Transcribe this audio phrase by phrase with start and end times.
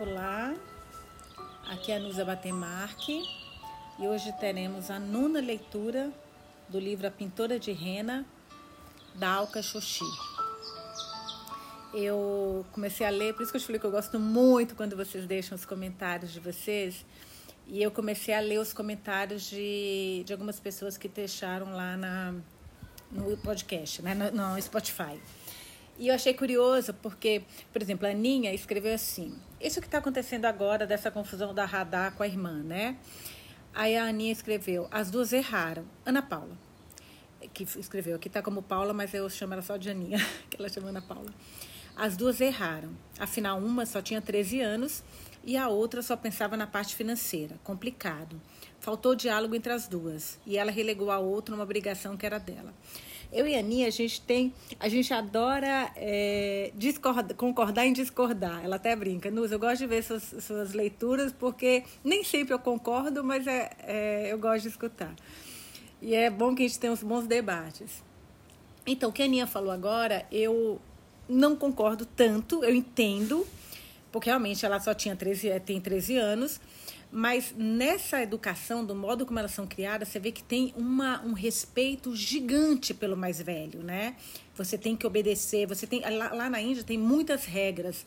[0.00, 0.54] Olá,
[1.68, 3.22] aqui é a Nusa Batemarque
[3.98, 6.10] e hoje teremos a nona leitura
[6.70, 8.24] do livro A Pintora de Rena,
[9.14, 10.06] da Alka Xoxi.
[11.92, 14.96] Eu comecei a ler, por isso que eu te falei que eu gosto muito quando
[14.96, 17.04] vocês deixam os comentários de vocês.
[17.66, 22.34] E eu comecei a ler os comentários de, de algumas pessoas que deixaram lá na,
[23.12, 25.20] no podcast, né, no, no Spotify.
[25.98, 30.46] E eu achei curioso porque, por exemplo, a Aninha escreveu assim: Isso que está acontecendo
[30.46, 32.96] agora, dessa confusão da radar com a irmã, né?
[33.74, 35.84] Aí a Aninha escreveu: As duas erraram.
[36.04, 36.56] Ana Paula,
[37.52, 40.68] que escreveu, aqui está como Paula, mas eu chamo ela só de Aninha, que ela
[40.68, 41.32] chama Ana Paula.
[41.94, 42.96] As duas erraram.
[43.18, 45.02] Afinal, uma só tinha 13 anos
[45.44, 47.58] e a outra só pensava na parte financeira.
[47.62, 48.40] Complicado.
[48.78, 52.72] Faltou diálogo entre as duas e ela relegou a outra numa obrigação que era dela.
[53.32, 58.64] Eu e a Aninha, a gente tem, a gente adora é, discordar, concordar em discordar.
[58.64, 62.58] Ela até brinca, Nus, eu gosto de ver suas, suas leituras porque nem sempre eu
[62.58, 65.14] concordo, mas é, é, eu gosto de escutar.
[66.02, 68.02] E é bom que a gente tenha uns bons debates.
[68.84, 70.80] Então, o que a Aninha falou agora, eu
[71.28, 73.46] não concordo tanto, eu entendo,
[74.10, 76.60] porque realmente ela só tinha 13, tem 13 anos,
[77.12, 81.32] mas nessa educação, do modo como elas são criadas, você vê que tem uma, um
[81.32, 84.14] respeito gigante pelo mais velho, né?
[84.54, 88.06] Você tem que obedecer, você tem lá, lá na Índia tem muitas regras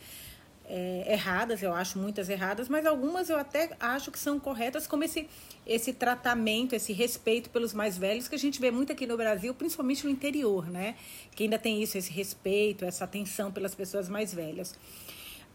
[0.66, 5.04] é, erradas, eu acho muitas erradas, mas algumas eu até acho que são corretas, como
[5.04, 5.28] esse,
[5.68, 9.54] esse tratamento, esse respeito pelos mais velhos que a gente vê muito aqui no Brasil,
[9.54, 10.96] principalmente no interior, né?
[11.36, 14.74] Que ainda tem isso, esse respeito, essa atenção pelas pessoas mais velhas.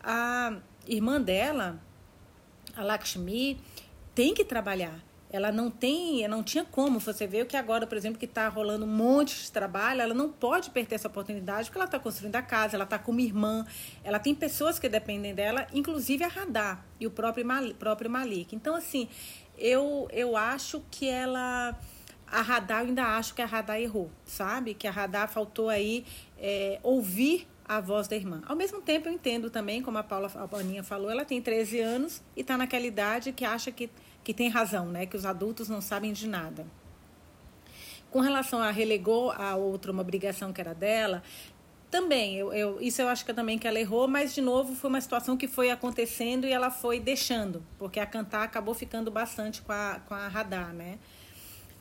[0.01, 1.81] A irmã dela,
[2.77, 3.59] a Lakshmi
[4.15, 5.03] tem que trabalhar.
[5.31, 6.99] Ela não tem, não tinha como.
[7.01, 10.31] Você vê que agora, por exemplo, que está rolando um monte de trabalho, ela não
[10.31, 13.67] pode perder essa oportunidade porque ela está construindo a casa, ela está com uma irmã,
[14.03, 17.45] ela tem pessoas que dependem dela, inclusive a Radar e o próprio
[17.79, 18.57] próprio Malik.
[18.57, 19.07] Então, assim,
[19.59, 21.79] eu, eu acho que ela
[22.31, 24.75] a Radar, eu ainda acho que a Radar errou, sabe?
[24.75, 26.05] Que a Radar faltou aí
[26.39, 28.41] é, ouvir a voz da irmã.
[28.47, 32.23] Ao mesmo tempo, eu entendo também, como a Paula a falou, ela tem 13 anos
[32.35, 33.91] e está naquela idade que acha que,
[34.25, 35.05] que tem razão, né?
[35.05, 36.67] Que os adultos não sabem de nada.
[38.11, 41.23] Com relação a relegou a outra uma obrigação que era dela,
[41.91, 44.91] também, eu, eu, isso eu acho que também que ela errou, mas de novo foi
[44.91, 49.63] uma situação que foi acontecendo e ela foi deixando, porque a cantar acabou ficando bastante
[49.63, 50.99] com a, com a radar, né?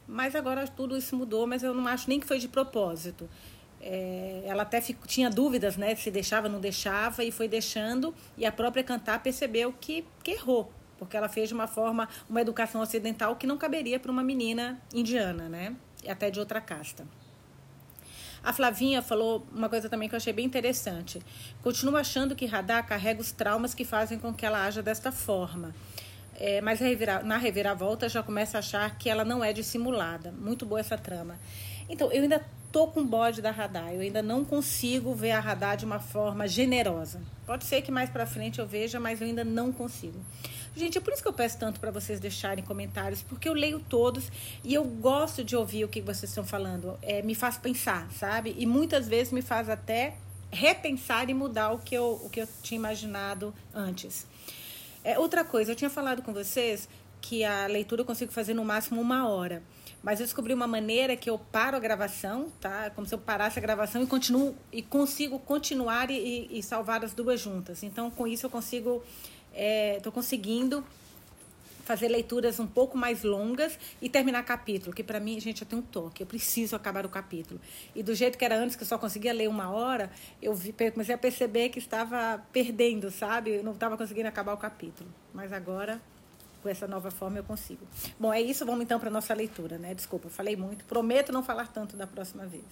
[0.08, 3.30] Mas agora tudo isso mudou, mas eu não acho nem que foi de propósito.
[3.82, 5.96] É, ela até fico, tinha dúvidas, né?
[5.96, 8.14] Se deixava não deixava, e foi deixando.
[8.38, 12.42] E a própria Cantar percebeu que, que errou, porque ela fez de uma forma, uma
[12.42, 15.76] educação ocidental que não caberia para uma menina indiana, né?
[16.04, 17.06] E até de outra casta.
[18.44, 21.22] A Flavinha falou uma coisa também que eu achei bem interessante.
[21.62, 25.76] Continuo achando que Radar carrega os traumas que fazem com que ela haja desta forma.
[26.40, 26.80] É, mas
[27.26, 30.32] na reviravolta já começa a achar que ela não é dissimulada.
[30.32, 31.38] Muito boa essa trama.
[31.90, 33.94] Então, eu ainda tô com bode da Radar.
[33.94, 37.22] Eu ainda não consigo ver a Radar de uma forma generosa.
[37.46, 40.20] Pode ser que mais para frente eu veja, mas eu ainda não consigo.
[40.76, 43.80] Gente, é por isso que eu peço tanto para vocês deixarem comentários, porque eu leio
[43.80, 44.32] todos
[44.64, 46.98] e eu gosto de ouvir o que vocês estão falando.
[47.02, 48.56] É, me faz pensar, sabe?
[48.58, 50.16] E muitas vezes me faz até
[50.52, 54.28] repensar e mudar o que eu, o que eu tinha imaginado antes.
[55.04, 56.88] É, outra coisa, eu tinha falado com vocês
[57.22, 59.64] que a leitura eu consigo fazer no máximo uma hora.
[60.04, 62.90] Mas eu descobri uma maneira que eu paro a gravação, tá?
[62.92, 67.14] Como se eu parasse a gravação e continuo e consigo continuar e, e salvar as
[67.14, 67.84] duas juntas.
[67.84, 69.04] Então, com isso eu consigo,
[69.54, 70.84] estou é, conseguindo
[71.88, 75.82] fazer leituras um pouco mais longas e terminar capítulo, que para mim, gente, eu tenho
[75.82, 77.62] um toque, eu preciso acabar o capítulo.
[77.96, 80.74] E do jeito que era antes, que eu só conseguia ler uma hora, eu vi,
[80.92, 83.52] comecei a perceber que estava perdendo, sabe?
[83.52, 85.10] Eu não estava conseguindo acabar o capítulo.
[85.34, 86.02] Mas agora
[86.68, 87.88] com essa nova forma eu consigo.
[88.20, 89.94] Bom, é isso, vamos então para nossa leitura, né?
[89.96, 92.66] Desculpa, falei muito, prometo não falar tanto da próxima vez.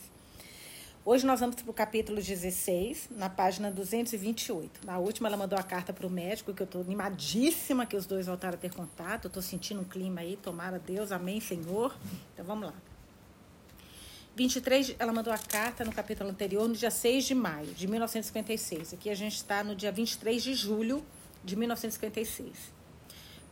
[1.06, 4.86] Hoje nós vamos para o capítulo 16, na página 228.
[4.86, 8.06] Na última, ela mandou a carta para o médico, que eu estou animadíssima que os
[8.06, 9.26] dois voltaram a ter contato.
[9.26, 11.96] Eu estou sentindo um clima aí, tomara Deus, amém, Senhor.
[12.34, 12.74] Então vamos lá.
[14.36, 18.96] 23, ela mandou a carta no capítulo anterior, no dia 6 de maio de 1956.
[18.96, 21.06] Aqui a gente está no dia 23 de julho
[21.46, 22.75] de 1956.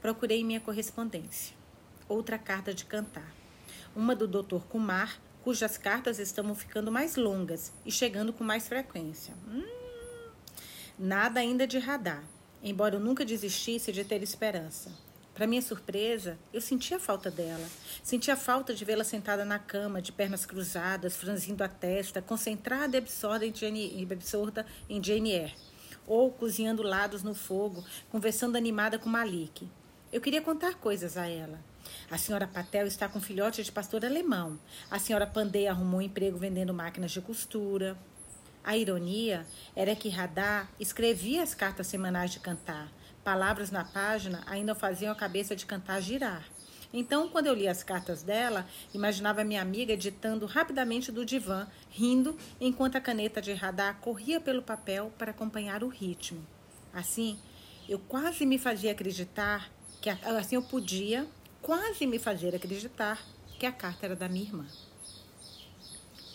[0.04, 1.56] Procurei minha correspondência.
[2.10, 3.34] Outra carta de cantar.
[3.96, 4.60] Uma do Dr.
[4.68, 9.34] Kumar, cujas cartas estão ficando mais longas e chegando com mais frequência.
[9.48, 9.66] Hum,
[11.00, 12.22] nada ainda de radar,
[12.62, 14.92] embora eu nunca desistisse de ter esperança.
[15.34, 17.66] Para minha surpresa, eu sentia falta dela.
[18.04, 23.00] Sentia falta de vê-la sentada na cama, de pernas cruzadas, franzindo a testa, concentrada e
[23.00, 25.56] absorta em Jane, absorta em Jane Eyre
[26.06, 29.66] ou cozinhando lados no fogo, conversando animada com Malik.
[30.14, 31.60] Eu queria contar coisas a ela.
[32.12, 34.60] A senhora Patel está com filhote de pastor alemão.
[34.92, 37.98] A senhora Pandey arrumou um emprego vendendo máquinas de costura.
[38.64, 39.44] A ironia
[39.76, 42.92] era que Radar escrevia as cartas semanais de cantar.
[43.24, 46.48] Palavras na página ainda faziam a cabeça de cantar girar.
[46.94, 52.38] Então, quando eu li as cartas dela, imaginava minha amiga editando rapidamente do divã, rindo,
[52.62, 56.46] enquanto a caneta de radar corria pelo papel para acompanhar o ritmo.
[56.94, 57.40] Assim,
[57.90, 59.72] eu quase me fazia acreditar
[60.04, 61.26] que assim eu podia
[61.62, 63.26] quase me fazer acreditar
[63.58, 64.66] que a carta era da minha irmã.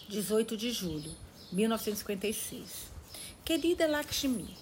[0.09, 1.15] 18 de julho
[1.53, 2.91] 1956.
[3.44, 4.56] Querida Lakshmi,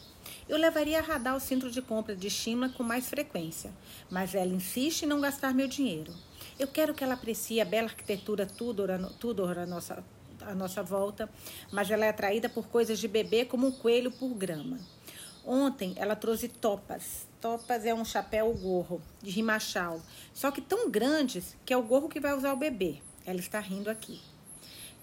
[0.48, 3.72] eu levaria a Radha ao centro de compra de Shimla com mais frequência,
[4.10, 6.12] mas ela insiste em não gastar meu dinheiro.
[6.58, 8.88] Eu quero que ela aprecie a bela arquitetura Tudor,
[9.20, 10.02] Tudor nossa,
[10.40, 11.30] à nossa volta,
[11.70, 14.80] mas ela é atraída por coisas de bebê como um coelho por grama.
[15.44, 17.25] Ontem ela trouxe topas.
[17.40, 20.00] Topas é um chapéu gorro de rimachal,
[20.32, 22.98] só que tão grandes que é o gorro que vai usar o bebê.
[23.24, 24.20] Ela está rindo aqui.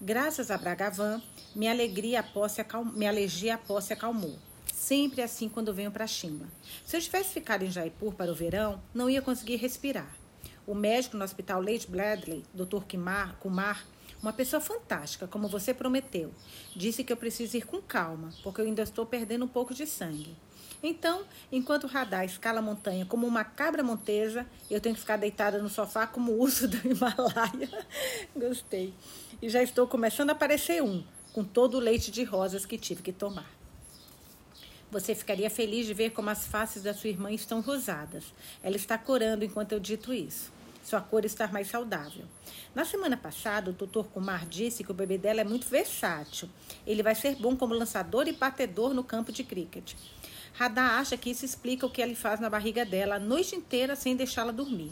[0.01, 1.21] Graças a Bragavan,
[1.55, 4.37] minha alegria a posse acalmou, minha alergia à posse acalmou.
[4.73, 6.47] Sempre assim quando venho para Chimba.
[6.85, 10.13] Se eu tivesse ficado em Jaipur para o verão, não ia conseguir respirar.
[10.65, 12.83] O médico no hospital Lady Bradley, Dr.
[12.89, 13.85] Kumar, Kumar,
[14.21, 16.33] uma pessoa fantástica, como você prometeu,
[16.75, 19.85] disse que eu preciso ir com calma, porque eu ainda estou perdendo um pouco de
[19.85, 20.35] sangue.
[20.85, 25.15] Então, enquanto o radar escala a montanha como uma cabra montesa, eu tenho que ficar
[25.15, 27.69] deitada no sofá como o urso do Himalaia.
[28.35, 28.93] Gostei.
[29.41, 31.01] E já estou começando a aparecer um,
[31.31, 33.49] com todo o leite de rosas que tive que tomar.
[34.91, 38.25] Você ficaria feliz de ver como as faces da sua irmã estão rosadas.
[38.61, 40.51] Ela está corando enquanto eu dito isso.
[40.83, 42.25] Sua cor está mais saudável.
[42.75, 46.49] Na semana passada, o doutor Kumar disse que o bebê dela é muito versátil.
[46.85, 49.93] Ele vai ser bom como lançador e batedor no campo de cricket.
[50.53, 53.95] Radar acha que isso explica o que ele faz na barriga dela a noite inteira
[53.95, 54.91] sem deixá-la dormir.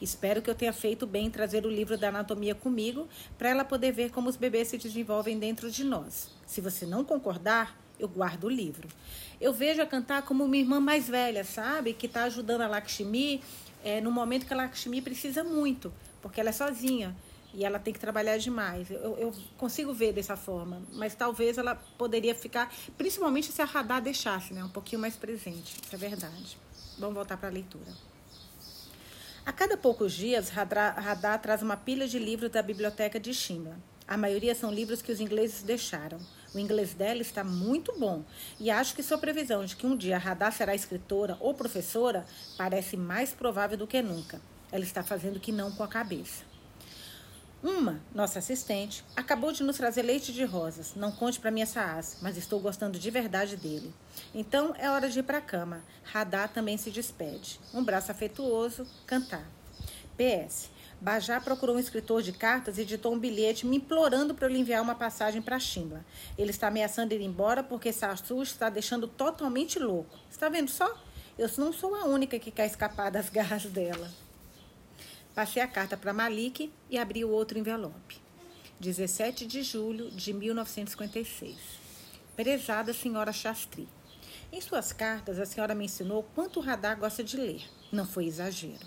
[0.00, 3.64] Espero que eu tenha feito bem em trazer o livro da anatomia comigo para ela
[3.64, 6.30] poder ver como os bebês se desenvolvem dentro de nós.
[6.46, 8.86] Se você não concordar, eu guardo o livro.
[9.40, 11.94] Eu vejo a cantar como uma irmã mais velha, sabe?
[11.94, 13.42] Que está ajudando a Lakshmi
[13.82, 17.16] é, no momento que a Lakshmi precisa muito, porque ela é sozinha
[17.58, 18.88] e ela tem que trabalhar demais.
[18.88, 24.00] Eu, eu, consigo ver dessa forma, mas talvez ela poderia ficar, principalmente se a Radar
[24.00, 25.74] deixasse, né, um pouquinho mais presente.
[25.84, 26.56] Isso é verdade.
[26.96, 27.92] Vamos voltar para a leitura.
[29.44, 33.76] A cada poucos dias, Radar, traz uma pilha de livros da biblioteca de Shimla.
[34.06, 36.20] A maioria são livros que os ingleses deixaram.
[36.54, 38.22] O inglês dela está muito bom
[38.60, 42.24] e acho que sua previsão de que um dia Radar será escritora ou professora
[42.56, 44.40] parece mais provável do que nunca.
[44.70, 46.47] Ela está fazendo que não com a cabeça.
[47.60, 50.94] Uma, nossa assistente, acabou de nos trazer leite de rosas.
[50.94, 53.92] Não conte para minha Saas, mas estou gostando de verdade dele.
[54.32, 55.82] Então é hora de ir para a cama.
[56.04, 57.58] Radá também se despede.
[57.74, 59.44] Um braço afetuoso, cantar.
[60.16, 60.70] PS.
[61.00, 64.58] Bajá procurou um escritor de cartas e editou um bilhete me implorando para eu lhe
[64.60, 66.04] enviar uma passagem para Shimla.
[66.36, 70.16] Ele está ameaçando ir embora porque Sarsu está deixando totalmente louco.
[70.30, 70.96] Está vendo só?
[71.36, 74.08] Eu não sou a única que quer escapar das garras dela.
[75.38, 78.20] Passei a carta para Malik e abri o outro envelope.
[78.80, 81.56] 17 de julho de 1956.
[82.34, 83.88] Prezada senhora Shastri.
[84.50, 87.62] Em suas cartas, a senhora mencionou quanto o radar gosta de ler.
[87.92, 88.84] Não foi exagero.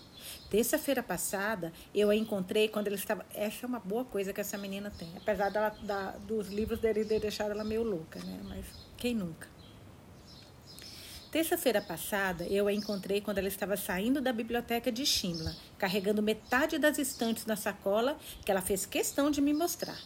[0.49, 3.25] Terça-feira passada, eu a encontrei quando ele estava.
[3.33, 5.07] Essa é uma boa coisa que essa menina tem.
[5.15, 8.41] Apesar dela, da, dos livros dele ter deixado ela meio louca, né?
[8.43, 8.65] Mas
[8.97, 9.47] quem nunca?
[11.31, 16.77] Terça-feira passada, eu a encontrei quando ela estava saindo da biblioteca de Shimla, carregando metade
[16.77, 19.97] das estantes na sacola que ela fez questão de me mostrar.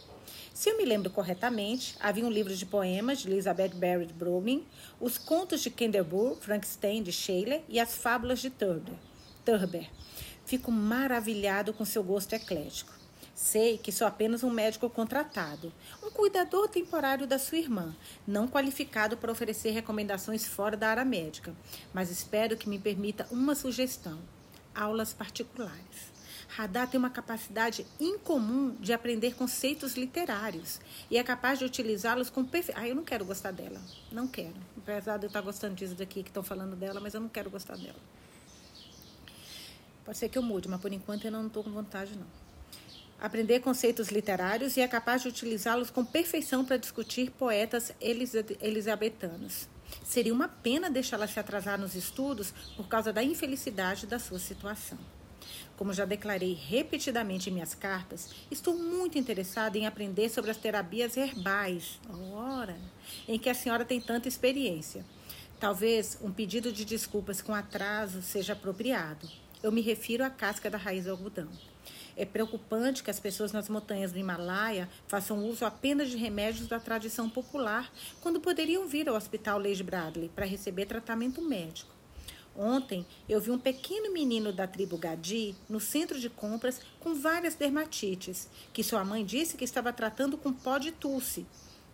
[0.54, 4.64] Se eu me lembro corretamente, havia um livro de poemas de Elizabeth Barrett Browning,
[5.00, 8.94] os contos de Kenderburg, Frankenstein de Shelley e as fábulas de Turber.
[9.44, 9.90] Turber.
[10.44, 12.94] Fico maravilhado com seu gosto eclético.
[13.34, 15.72] Sei que sou apenas um médico contratado,
[16.16, 17.94] cuidador temporário da sua irmã,
[18.26, 21.54] não qualificado para oferecer recomendações fora da área médica,
[21.92, 24.18] mas espero que me permita uma sugestão:
[24.74, 26.16] aulas particulares.
[26.48, 30.80] Radar tem uma capacidade incomum de aprender conceitos literários
[31.10, 32.82] e é capaz de utilizá-los com perfeição.
[32.82, 33.80] Ah, eu não quero gostar dela.
[34.10, 34.54] Não quero.
[34.78, 37.50] Apesar de eu estar gostando disso daqui que estão falando dela, mas eu não quero
[37.50, 37.98] gostar dela.
[40.02, 42.45] Pode ser que eu mude, mas por enquanto eu não estou com vontade, não
[43.20, 49.68] aprender conceitos literários e é capaz de utilizá-los com perfeição para discutir poetas elisabetanos.
[50.04, 54.98] Seria uma pena deixá-la se atrasar nos estudos por causa da infelicidade da sua situação.
[55.76, 61.16] Como já declarei repetidamente em minhas cartas, estou muito interessada em aprender sobre as terapias
[61.16, 62.00] herbais,
[62.32, 62.76] ora,
[63.28, 65.04] em que a senhora tem tanta experiência.
[65.60, 69.28] Talvez um pedido de desculpas com atraso seja apropriado.
[69.62, 71.48] Eu me refiro à casca da raiz do algodão.
[72.16, 76.80] É preocupante que as pessoas nas montanhas do Himalaia façam uso apenas de remédios da
[76.80, 77.92] tradição popular,
[78.22, 81.94] quando poderiam vir ao Hospital Lady Bradley para receber tratamento médico.
[82.56, 87.54] Ontem eu vi um pequeno menino da tribo Gadi no centro de compras com várias
[87.54, 91.46] dermatites, que sua mãe disse que estava tratando com pó de tulse.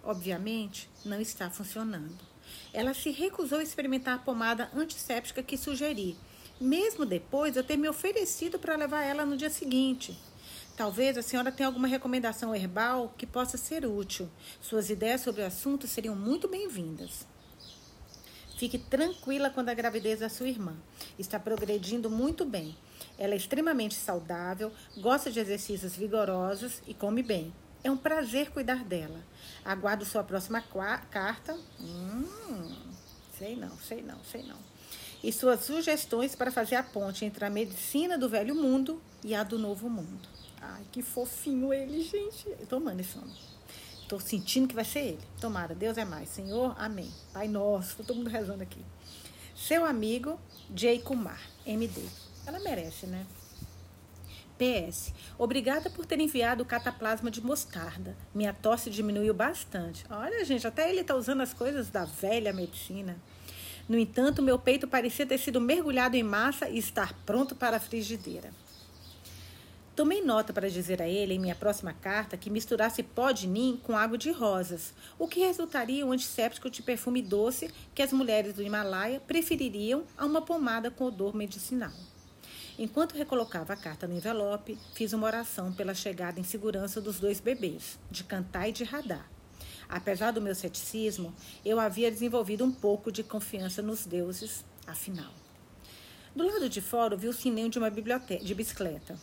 [0.05, 2.17] Obviamente, não está funcionando.
[2.73, 6.17] Ela se recusou a experimentar a pomada antisséptica que sugeri,
[6.63, 10.17] mesmo depois eu ter me oferecido para levar ela no dia seguinte.
[10.77, 14.29] Talvez a senhora tenha alguma recomendação herbal que possa ser útil.
[14.61, 17.27] Suas ideias sobre o assunto seriam muito bem-vindas.
[18.57, 20.77] Fique tranquila quando a gravidez da sua irmã.
[21.19, 22.77] Está progredindo muito bem.
[23.19, 27.53] Ela é extremamente saudável, gosta de exercícios vigorosos e come bem.
[27.85, 29.21] É um prazer cuidar dela.
[29.65, 31.59] Aguardo sua próxima carta.
[31.81, 32.73] Hum,
[33.37, 34.72] sei não, sei não, sei não
[35.23, 39.43] e suas sugestões para fazer a ponte entre a medicina do velho mundo e a
[39.43, 40.29] do novo mundo.
[40.61, 42.49] Ai, que fofinho ele, gente.
[42.49, 43.37] Eu tô amando esse homem.
[44.09, 45.21] Tô sentindo que vai ser ele.
[45.41, 46.29] Tomara, Deus é mais.
[46.29, 47.11] Senhor, amém.
[47.33, 48.85] Pai nosso, todo mundo rezando aqui.
[49.55, 50.39] Seu amigo,
[50.75, 52.03] Jay Kumar, MD.
[52.47, 53.27] Ela merece, né?
[54.59, 55.13] PS.
[55.39, 58.17] Obrigada por ter enviado o cataplasma de mostarda.
[58.35, 60.05] Minha tosse diminuiu bastante.
[60.11, 63.17] Olha, gente, até ele tá usando as coisas da velha medicina.
[63.89, 67.81] No entanto, meu peito parecia ter sido mergulhado em massa e estar pronto para a
[67.81, 68.51] frigideira.
[69.95, 73.79] Tomei nota para dizer a ele, em minha próxima carta, que misturasse pó de nim
[73.83, 78.55] com água de rosas, o que resultaria um antisséptico de perfume doce que as mulheres
[78.55, 81.93] do Himalaia prefeririam a uma pomada com odor medicinal.
[82.79, 87.39] Enquanto recolocava a carta no envelope, fiz uma oração pela chegada em segurança dos dois
[87.39, 89.29] bebês, de Cantar e de Radar.
[89.93, 95.31] Apesar do meu ceticismo, eu havia desenvolvido um pouco de confiança nos deuses, afinal.
[96.35, 99.19] Do lado de fora, vi o sininho de uma biblioteca de bicicleta.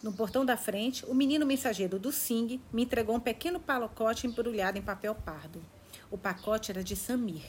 [0.00, 4.78] No portão da frente, o menino mensageiro do Sing me entregou um pequeno pacote embrulhado
[4.78, 5.60] em papel pardo.
[6.08, 7.42] O pacote era de Samir.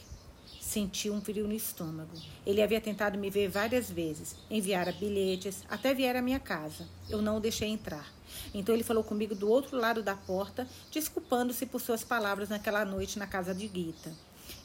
[0.59, 2.19] Senti um frio no estômago.
[2.43, 6.87] Ele havia tentado me ver várias vezes, enviara bilhetes, até vier à minha casa.
[7.07, 8.11] Eu não o deixei entrar.
[8.53, 13.19] Então ele falou comigo do outro lado da porta, desculpando-se por suas palavras naquela noite
[13.19, 14.13] na casa de Gita.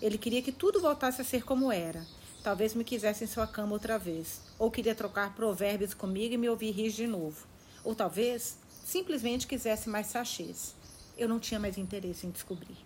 [0.01, 2.07] Ele queria que tudo voltasse a ser como era.
[2.43, 4.41] Talvez me quisesse em sua cama outra vez.
[4.59, 7.47] Ou queria trocar provérbios comigo e me ouvir rir de novo.
[7.85, 10.75] Ou talvez simplesmente quisesse mais sachês.
[11.17, 12.77] Eu não tinha mais interesse em descobrir.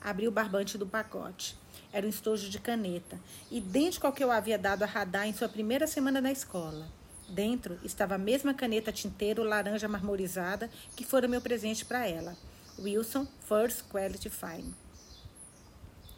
[0.00, 1.56] Abri o barbante do pacote.
[1.92, 3.18] Era um estojo de caneta,
[3.50, 6.86] idêntico ao que eu havia dado a Radar em sua primeira semana na escola.
[7.28, 12.36] Dentro estava a mesma caneta tinteiro laranja marmorizada que fora meu presente para ela.
[12.78, 14.74] Wilson First Quality Fine.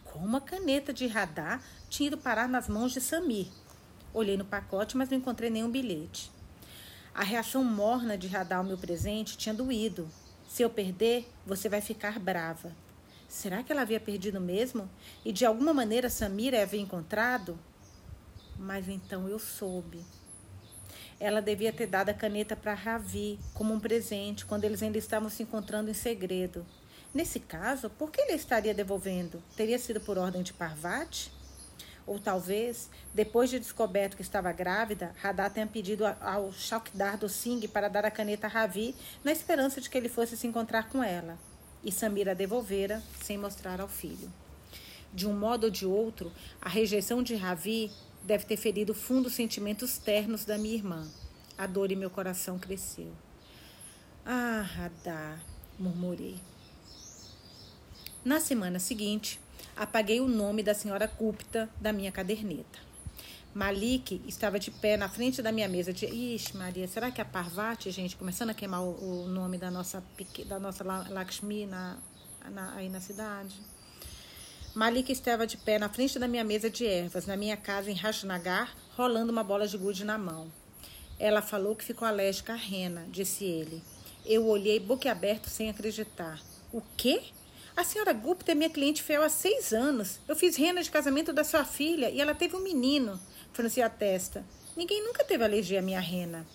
[0.04, 3.48] Como a caneta de radar tinha ido parar nas mãos de Samir.
[4.12, 6.32] Olhei no pacote, mas não encontrei nenhum bilhete.
[7.14, 10.08] A reação morna de radar ao meu presente tinha doído.
[10.48, 12.72] Se eu perder, você vai ficar brava.
[13.28, 14.88] Será que ela havia perdido mesmo?
[15.24, 17.58] E de alguma maneira Samira havia encontrado?
[18.58, 20.02] Mas então eu soube.
[21.18, 25.30] Ela devia ter dado a caneta para Ravi como um presente quando eles ainda estavam
[25.30, 26.66] se encontrando em segredo.
[27.14, 29.42] Nesse caso, por que ele estaria devolvendo?
[29.56, 31.32] Teria sido por ordem de Parvati?
[32.06, 37.66] Ou talvez, depois de descoberto que estava grávida, Radha tenha pedido ao Shakdar do Singh
[37.66, 38.94] para dar a caneta a Ravi
[39.24, 41.38] na esperança de que ele fosse se encontrar com ela.
[41.82, 44.30] E Samira devolvera sem mostrar ao filho.
[45.12, 46.30] De um modo ou de outro,
[46.60, 47.90] a rejeição de Ravi
[48.22, 51.06] deve ter ferido fundos sentimentos ternos da minha irmã.
[51.56, 53.12] A dor em meu coração cresceu.
[54.24, 55.38] Ah, Radá,
[55.78, 56.36] murmurei.
[58.24, 59.40] Na semana seguinte,
[59.76, 62.86] apaguei o nome da senhora Gupta da minha caderneta.
[63.54, 65.90] Malik estava de pé na frente da minha mesa.
[65.90, 66.04] De...
[66.04, 70.04] Ixi, Maria, será que a Parvati, gente, começando a queimar o, o nome da nossa,
[70.46, 71.96] da nossa Lakshmi na,
[72.50, 73.58] na, aí na cidade?
[74.76, 77.94] Malika estava de pé na frente da minha mesa de ervas, na minha casa em
[77.94, 80.52] Rajnagar, rolando uma bola de gude na mão.
[81.18, 83.82] Ela falou que ficou alérgica à rena, disse ele.
[84.26, 86.42] Eu olhei boquiaberto sem acreditar.
[86.70, 87.22] O quê?
[87.74, 90.20] A senhora Gupta é minha cliente fiel há seis anos.
[90.28, 93.18] Eu fiz rena de casamento da sua filha e ela teve um menino.
[93.54, 94.44] Franci a testa.
[94.76, 96.46] Ninguém nunca teve alergia à minha rena.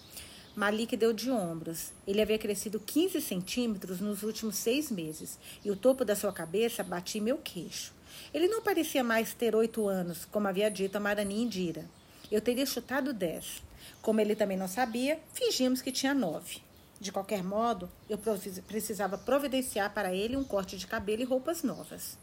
[0.56, 1.92] Malik deu de ombros.
[2.06, 6.84] Ele havia crescido 15 centímetros nos últimos seis meses e o topo da sua cabeça
[6.84, 8.00] batia meu queixo.
[8.34, 11.86] Ele não parecia mais ter oito anos, como havia dito a Marani Indira.
[12.32, 13.62] Eu teria chutado dez.
[14.02, 16.62] Como ele também não sabia, fingimos que tinha nove.
[17.00, 18.18] De qualquer modo, eu
[18.68, 22.18] precisava providenciar para ele um corte de cabelo e roupas novas.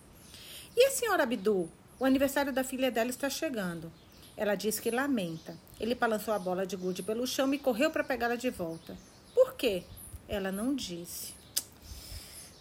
[0.77, 1.69] E a senhora Abdu?
[1.99, 3.93] O aniversário da filha dela está chegando.
[4.37, 5.59] Ela diz que lamenta.
[5.81, 8.97] Ele balançou a bola de gude pelo chão e correu para pegá-la de volta.
[9.35, 9.83] Por quê?
[10.29, 11.35] Ela não disse.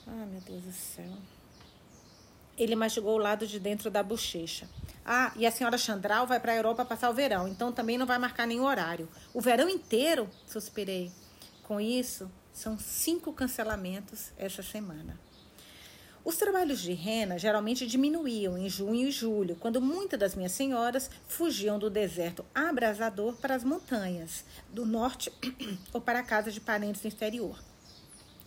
[0.07, 1.13] Ah, meu Deus do céu.
[2.57, 4.67] Ele mastigou o lado de dentro da bochecha.
[5.05, 8.05] Ah, e a senhora Chandral vai para a Europa passar o verão, então também não
[8.05, 9.07] vai marcar nenhum horário.
[9.33, 10.29] O verão inteiro?
[10.45, 11.11] Suspirei.
[11.63, 15.17] Com isso, são cinco cancelamentos essa semana.
[16.27, 21.09] Os trabalhos de rena geralmente diminuíam em junho e julho, quando muitas das minhas senhoras
[21.25, 25.31] fugiam do deserto abrasador para as montanhas do norte
[25.93, 27.57] ou para a casa de parentes no exterior.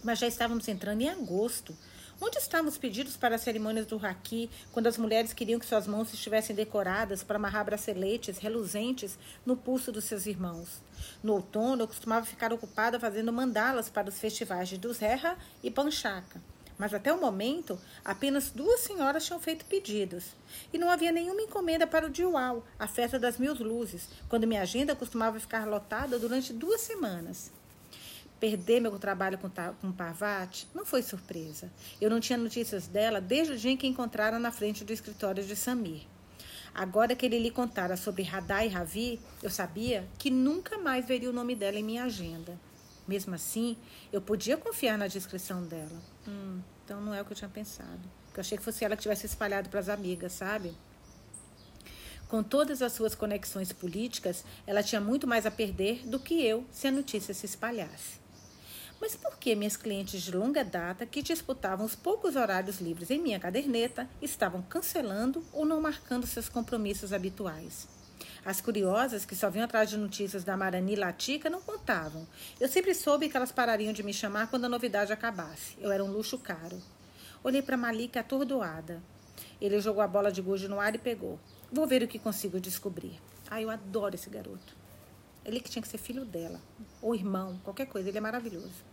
[0.05, 1.75] Mas já estávamos entrando em agosto.
[2.23, 5.87] Onde estavam os pedidos para as cerimônias do raqui, quando as mulheres queriam que suas
[5.87, 10.83] mãos estivessem decoradas para amarrar braceletes reluzentes no pulso dos seus irmãos?
[11.23, 16.43] No outono, eu costumava ficar ocupada fazendo mandalas para os festivais de Dusherra e Panchaca.
[16.77, 20.35] Mas até o momento, apenas duas senhoras tinham feito pedidos.
[20.73, 24.61] E não havia nenhuma encomenda para o Diwal, a festa das mil luzes, quando minha
[24.61, 27.51] agenda costumava ficar lotada durante duas semanas.
[28.41, 31.71] Perder meu trabalho com, com Parvati não foi surpresa.
[32.01, 35.45] Eu não tinha notícias dela desde o dia em que encontrara na frente do escritório
[35.45, 36.07] de Samir.
[36.75, 41.29] Agora que ele lhe contara sobre Radha e Ravi, eu sabia que nunca mais veria
[41.29, 42.59] o nome dela em minha agenda.
[43.07, 43.77] Mesmo assim,
[44.13, 46.01] eu podia confiar na descrição dela.
[46.27, 48.01] Hum, então não é o que eu tinha pensado.
[48.27, 50.73] Porque eu achei que fosse ela que tivesse espalhado para as amigas, sabe?
[52.29, 56.65] Com todas as suas conexões políticas, ela tinha muito mais a perder do que eu
[56.71, 58.20] se a notícia se espalhasse.
[59.01, 63.19] Mas por que minhas clientes de longa data, que disputavam os poucos horários livres em
[63.19, 67.89] minha caderneta, estavam cancelando ou não marcando seus compromissos habituais?
[68.45, 72.27] As curiosas, que só vinham atrás de notícias da Marani Latica, não contavam.
[72.59, 75.77] Eu sempre soube que elas parariam de me chamar quando a novidade acabasse.
[75.79, 76.81] Eu era um luxo caro.
[77.43, 79.03] Olhei para Malika atordoada.
[79.61, 81.39] Ele jogou a bola de gude no ar e pegou.
[81.73, 83.19] Vou ver o que consigo descobrir.
[83.51, 84.80] Ah, eu adoro esse garoto.
[85.45, 86.61] Ele que tinha que ser filho dela,
[87.01, 88.09] ou irmão, qualquer coisa.
[88.09, 88.91] Ele é maravilhoso.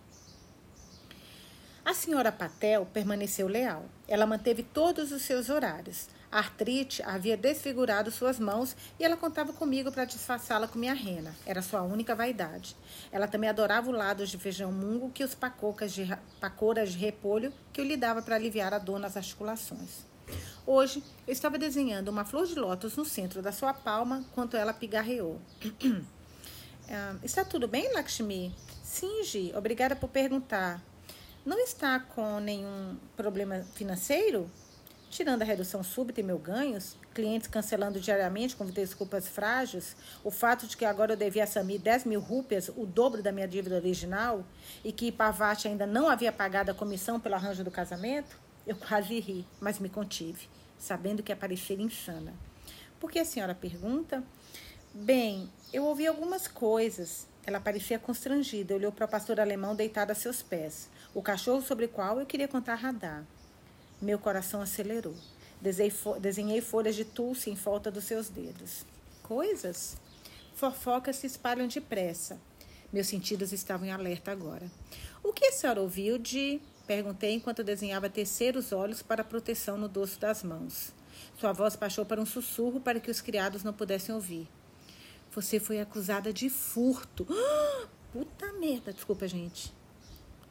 [1.88, 3.86] A senhora Patel permaneceu leal.
[4.10, 6.10] Ela manteve todos os seus horários.
[6.30, 11.34] A artrite havia desfigurado suas mãos e ela contava comigo para disfarçá-la com minha rena.
[11.46, 12.76] Era sua única vaidade.
[13.10, 16.06] Ela também adorava o lado de feijão mungo que os pacocas de,
[16.42, 20.06] pacoras de repolho que eu lhe dava para aliviar a dor nas articulações.
[20.66, 24.74] Hoje, eu estava desenhando uma flor de lótus no centro da sua palma, quando ela
[24.74, 25.40] pigarreou.
[26.90, 28.54] ah, está tudo bem, Lakshmi?
[28.84, 29.54] Sim, Gi.
[29.56, 30.82] Obrigada por perguntar.
[31.46, 34.50] Não está com nenhum problema financeiro?
[35.10, 40.68] Tirando a redução súbita em meus ganhos, clientes cancelando diariamente com desculpas frágeis, o fato
[40.68, 43.76] de que agora eu devia a Sami 10 mil rúpias, o dobro da minha dívida
[43.76, 44.44] original,
[44.84, 49.20] e que Pavati ainda não havia pagado a comissão pelo arranjo do casamento, eu quase
[49.20, 52.34] ri, mas me contive, sabendo que ia parecer insana.
[53.00, 54.22] Por que a senhora pergunta?
[54.94, 57.28] Bem, eu ouvi algumas coisas.
[57.46, 61.86] Ela parecia constrangida, olhou para o pastor alemão deitado a seus pés, o cachorro sobre
[61.86, 63.26] o qual eu queria contar radar.
[64.02, 65.16] Meu coração acelerou.
[66.20, 68.86] Desenhei folhas de tulsi em volta dos seus dedos.
[69.24, 69.98] Coisas?
[70.56, 72.40] Fofocas se espalham depressa.
[72.94, 74.70] Meus sentidos estavam em alerta agora.
[75.24, 76.62] O que a senhora ouviu de.
[76.86, 80.94] Perguntei enquanto desenhava terceiros olhos para proteção no dorso das mãos.
[81.38, 84.48] Sua voz baixou para um sussurro para que os criados não pudessem ouvir.
[85.38, 87.24] Você foi acusada de furto.
[88.12, 89.72] puta merda, desculpa, gente.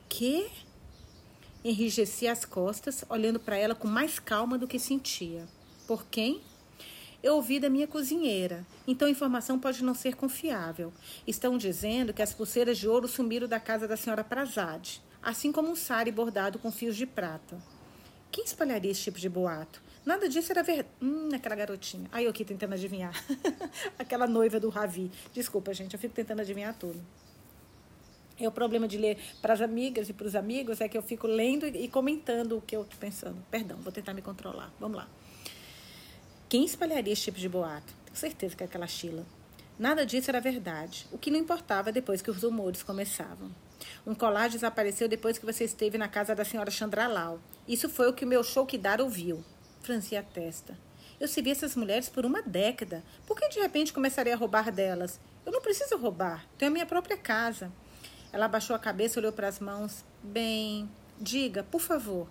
[0.08, 0.48] Que?
[1.64, 5.44] Enrijeci as costas, olhando para ela com mais calma do que sentia.
[5.88, 6.40] Por quem?
[7.20, 10.92] Eu ouvi da minha cozinheira, então a informação pode não ser confiável.
[11.26, 15.68] Estão dizendo que as pulseiras de ouro sumiram da casa da senhora Prazade, assim como
[15.68, 17.60] um sari bordado com fios de prata.
[18.30, 19.82] Quem espalharia esse tipo de boato?
[20.06, 20.88] Nada disso era verdade.
[21.02, 22.08] Hum, aquela garotinha.
[22.12, 23.12] Aí eu aqui tentando adivinhar.
[23.98, 25.10] aquela noiva do Ravi.
[25.32, 27.04] Desculpa, gente, eu fico tentando adivinhar tudo.
[28.38, 31.02] É o problema de ler para as amigas e para os amigos é que eu
[31.02, 33.44] fico lendo e comentando o que eu estou pensando.
[33.50, 34.72] Perdão, vou tentar me controlar.
[34.78, 35.08] Vamos lá.
[36.48, 37.92] Quem espalharia esse tipo de boato?
[38.04, 39.26] Tenho certeza que é aquela Sheila.
[39.76, 41.08] Nada disso era verdade.
[41.10, 43.50] O que não importava depois que os rumores começavam.
[44.06, 47.40] Um colar desapareceu depois que você esteve na casa da senhora Chandralau.
[47.66, 49.44] Isso foi o que o meu show que dar ouviu.
[49.86, 50.76] Franzi a testa.
[51.20, 53.04] Eu servi essas mulheres por uma década.
[53.24, 55.20] Por que de repente começaria a roubar delas?
[55.46, 56.44] Eu não preciso roubar.
[56.58, 57.70] Tenho a minha própria casa.
[58.32, 60.04] Ela abaixou a cabeça, olhou para as mãos.
[60.24, 62.26] Bem, diga, por favor.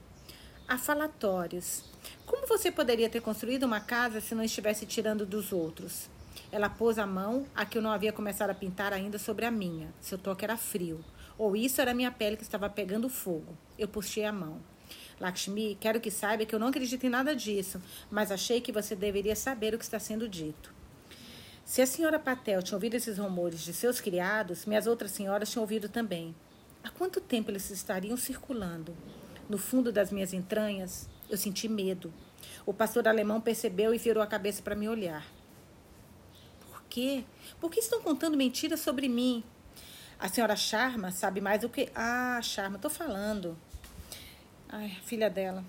[0.68, 1.86] Há falatórios.
[2.26, 6.10] Como você poderia ter construído uma casa se não estivesse tirando dos outros?
[6.52, 9.52] Ela pôs a mão, a que eu não havia começado a pintar ainda, sobre a
[9.52, 9.94] minha.
[10.02, 11.00] Seu toque era frio.
[11.38, 13.58] Ou isso era minha pele que estava pegando fogo.
[13.80, 14.60] Eu puxei a mão.
[15.20, 18.96] Lakshmi, quero que saiba que eu não acredito em nada disso, mas achei que você
[18.96, 20.74] deveria saber o que está sendo dito.
[21.64, 25.64] Se a senhora Patel tinha ouvido esses rumores de seus criados, minhas outras senhoras tinham
[25.64, 26.36] ouvido também.
[26.84, 28.96] Há quanto tempo eles estariam circulando?
[29.50, 32.14] No fundo das minhas entranhas, eu senti medo.
[32.66, 35.26] O pastor alemão percebeu e virou a cabeça para me olhar.
[36.70, 37.24] Por quê?
[37.60, 39.44] Por que estão contando mentiras sobre mim?
[40.20, 41.90] A senhora Charma sabe mais do que.
[41.96, 43.58] Ah, Charma, tô falando.
[44.78, 45.64] Ai, filha dela.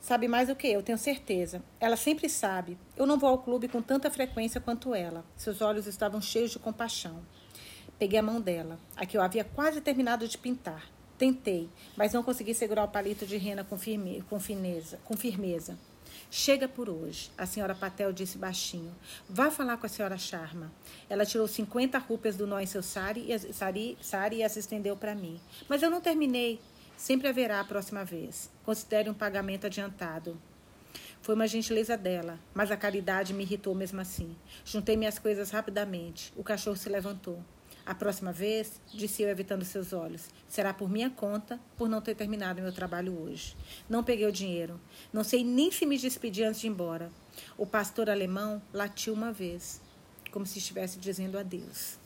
[0.00, 1.60] Sabe mais do que eu, tenho certeza.
[1.80, 2.78] Ela sempre sabe.
[2.96, 5.24] Eu não vou ao clube com tanta frequência quanto ela.
[5.36, 7.20] Seus olhos estavam cheios de compaixão.
[7.98, 10.88] Peguei a mão dela, a que eu havia quase terminado de pintar.
[11.18, 15.76] Tentei, mas não consegui segurar o palito de rena com, firme, com, fineza, com firmeza.
[16.30, 18.94] Chega por hoje, a senhora Patel disse baixinho.
[19.28, 20.72] Vá falar com a senhora Charma.
[21.10, 24.96] Ela tirou 50 rúpias do nó em seu sari e, sari, sari e as estendeu
[24.96, 25.40] para mim.
[25.68, 26.60] Mas eu não terminei.
[27.04, 28.50] Sempre haverá a próxima vez.
[28.64, 30.40] Considere um pagamento adiantado.
[31.20, 34.34] Foi uma gentileza dela, mas a caridade me irritou mesmo assim.
[34.64, 36.32] Juntei minhas coisas rapidamente.
[36.34, 37.44] O cachorro se levantou.
[37.84, 42.14] A próxima vez, disse eu, evitando seus olhos, será por minha conta, por não ter
[42.14, 43.54] terminado meu trabalho hoje.
[43.86, 44.80] Não peguei o dinheiro.
[45.12, 47.12] Não sei nem se me despedi antes de ir embora.
[47.58, 49.78] O pastor alemão latiu uma vez,
[50.30, 52.02] como se estivesse dizendo adeus.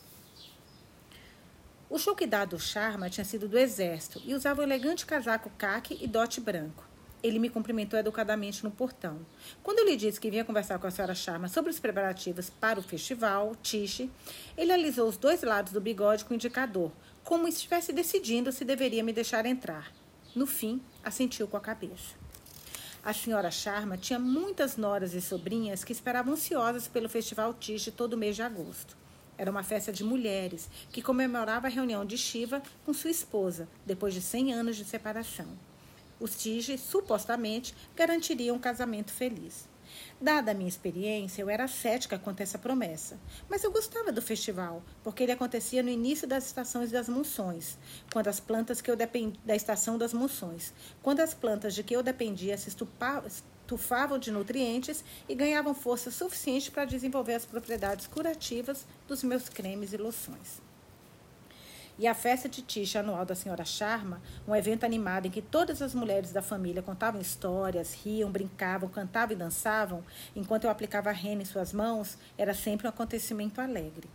[1.90, 6.38] O choquidado Charma tinha sido do exército e usava um elegante casaco caque e dote
[6.38, 6.86] branco.
[7.22, 9.24] Ele me cumprimentou educadamente no portão.
[9.62, 12.78] Quando eu lhe disse que vinha conversar com a senhora Charma sobre os preparativos para
[12.78, 14.10] o festival, Tiche,
[14.54, 16.92] ele alisou os dois lados do bigode com o indicador,
[17.24, 19.90] como estivesse decidindo se deveria me deixar entrar.
[20.36, 22.16] No fim, assentiu com a cabeça.
[23.02, 28.14] A senhora Charma tinha muitas noras e sobrinhas que esperavam ansiosas pelo festival Tiche todo
[28.14, 28.94] mês de agosto.
[29.38, 34.12] Era uma festa de mulheres que comemorava a reunião de Shiva com sua esposa, depois
[34.12, 35.46] de 100 anos de separação.
[36.18, 39.68] Os Tige, supostamente, garantiriam um casamento feliz.
[40.20, 43.18] Dada a minha experiência, eu era cética quanto a essa promessa.
[43.48, 47.78] Mas eu gostava do festival, porque ele acontecia no início das estações das monções,
[48.12, 51.94] quando as plantas que eu dependia da estação das monções, quando as plantas de que
[51.94, 52.68] eu dependia se
[53.68, 59.92] estufavam de nutrientes e ganhavam força suficiente para desenvolver as propriedades curativas dos meus cremes
[59.92, 60.62] e loções.
[61.98, 65.82] E a festa de Tisha anual da Senhora Charma, um evento animado em que todas
[65.82, 70.02] as mulheres da família contavam histórias, riam, brincavam, cantavam e dançavam,
[70.34, 74.08] enquanto eu aplicava a rena em suas mãos, era sempre um acontecimento alegre.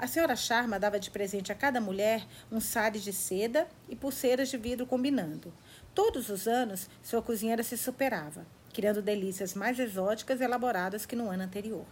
[0.00, 4.48] A senhora Charma dava de presente a cada mulher um sari de seda e pulseiras
[4.48, 5.52] de vidro combinando.
[5.94, 11.30] Todos os anos, sua cozinheira se superava, criando delícias mais exóticas e elaboradas que no
[11.30, 11.84] ano anterior.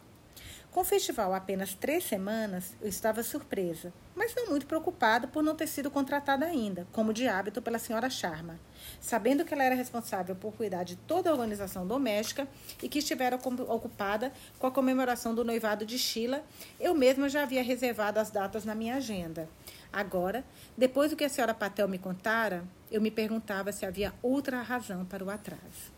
[0.71, 5.57] Com o festival apenas três semanas, eu estava surpresa, mas não muito preocupada por não
[5.57, 8.61] ter sido contratada ainda, como de hábito pela senhora Charma.
[9.01, 12.47] Sabendo que ela era responsável por cuidar de toda a organização doméstica
[12.83, 16.45] e que estivera ocupada com a comemoração do noivado de Sheila,
[16.79, 19.49] eu mesma já havia reservado as datas na minha agenda.
[19.91, 20.45] Agora,
[20.77, 25.05] depois do que a senhora Patel me contara, eu me perguntava se havia outra razão
[25.07, 25.98] para o atraso.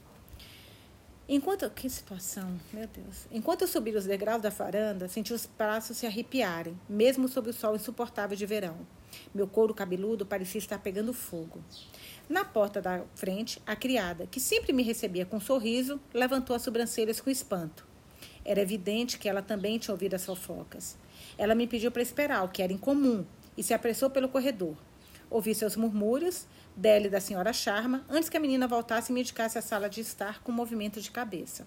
[1.32, 1.70] Enquanto.
[1.70, 3.28] Que situação, meu Deus.
[3.30, 7.52] Enquanto eu subia os degraus da varanda, senti os braços se arrepiarem, mesmo sob o
[7.52, 8.76] sol insuportável de verão.
[9.32, 11.62] Meu couro cabeludo parecia estar pegando fogo.
[12.28, 16.62] Na porta da frente, a criada, que sempre me recebia com um sorriso, levantou as
[16.62, 17.86] sobrancelhas com espanto.
[18.44, 20.96] Era evidente que ela também tinha ouvido as fofocas.
[21.38, 23.24] Ela me pediu para esperar, o que era incomum,
[23.56, 24.74] e se apressou pelo corredor.
[25.30, 26.44] Ouvi seus murmúrios,
[26.76, 29.88] dela e da senhora Charma, antes que a menina voltasse e me indicasse a sala
[29.88, 31.66] de estar com um movimento de cabeça.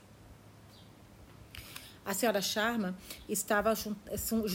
[2.06, 2.98] A senhora Charma
[3.30, 3.74] estava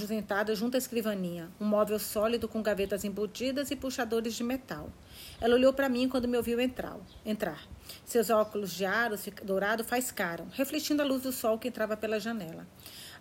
[0.02, 4.92] sentada junto à escrivaninha, um móvel sólido com gavetas embutidas e puxadores de metal.
[5.40, 6.98] Ela olhou para mim quando me ouviu entrar.
[7.24, 7.66] entrar.
[8.04, 12.66] Seus óculos de aro dourado faiscaram, refletindo a luz do sol que entrava pela janela.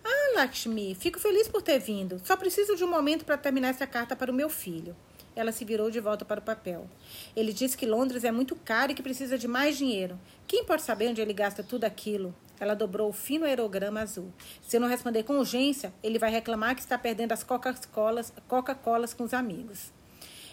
[0.04, 2.20] Ah, Lakshmi, fico feliz por ter vindo.
[2.22, 4.94] Só preciso de um momento para terminar essa carta para o meu filho.
[5.38, 6.90] Ela se virou de volta para o papel.
[7.36, 10.18] Ele disse que Londres é muito caro e que precisa de mais dinheiro.
[10.48, 12.34] Quem pode saber onde ele gasta tudo aquilo?
[12.58, 14.32] Ela dobrou o fino aerograma azul.
[14.66, 18.74] Se eu não responder com urgência, ele vai reclamar que está perdendo as Coca-Colas Coca
[18.74, 19.92] com os amigos.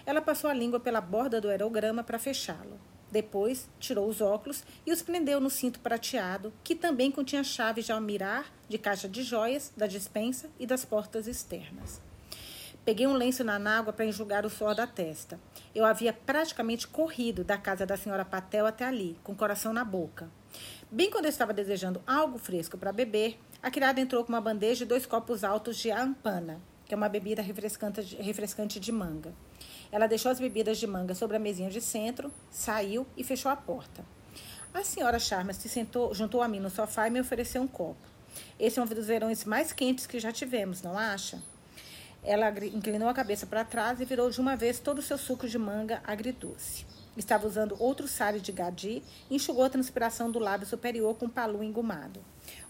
[0.06, 2.80] Ela passou a língua pela borda do aerograma para fechá-lo.
[3.10, 7.92] Depois, tirou os óculos e os prendeu no cinto prateado, que também continha chaves de
[7.92, 12.00] almirar, de caixa de joias, da dispensa e das portas externas.
[12.86, 15.40] Peguei um lenço na água para enxugar o suor da testa.
[15.74, 19.84] Eu havia praticamente corrido da casa da senhora Patel até ali, com o coração na
[19.84, 20.30] boca.
[20.92, 24.84] Bem quando eu estava desejando algo fresco para beber, a criada entrou com uma bandeja
[24.84, 29.34] e dois copos altos de ampana, que é uma bebida refrescante, de manga.
[29.92, 33.56] Ela deixou as bebidas de manga sobre a mesinha de centro, saiu e fechou a
[33.56, 34.06] porta.
[34.72, 38.08] A senhora Charma se sentou, juntou a mim no sofá e me ofereceu um copo.
[38.60, 41.42] Esse é um dos verões mais quentes que já tivemos, não acha?
[42.28, 45.48] Ela inclinou a cabeça para trás e virou de uma vez todo o seu suco
[45.48, 46.84] de manga agridoce.
[47.16, 51.30] Estava usando outro sari de gadi e enxugou a transpiração do lábio superior com um
[51.30, 52.20] palu engomado.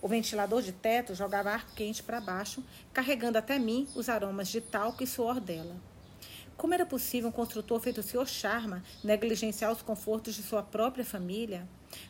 [0.01, 2.61] O ventilador de teto jogava ar quente para baixo,
[2.93, 5.77] carregando até mim os aromas de talco e suor dela.
[6.57, 8.27] Como era possível um construtor feito o Sr.
[8.27, 11.65] Charma negligenciar os confortos de sua própria família?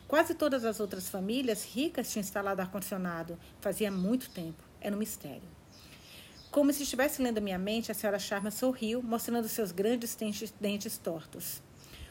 [0.08, 3.38] Quase todas as outras famílias ricas tinham instalado ar-condicionado.
[3.60, 4.64] Fazia muito tempo.
[4.80, 5.55] Era um mistério.
[6.56, 10.16] Como se estivesse lendo a minha mente, a senhora Charma sorriu, mostrando seus grandes
[10.58, 11.60] dentes, tortos.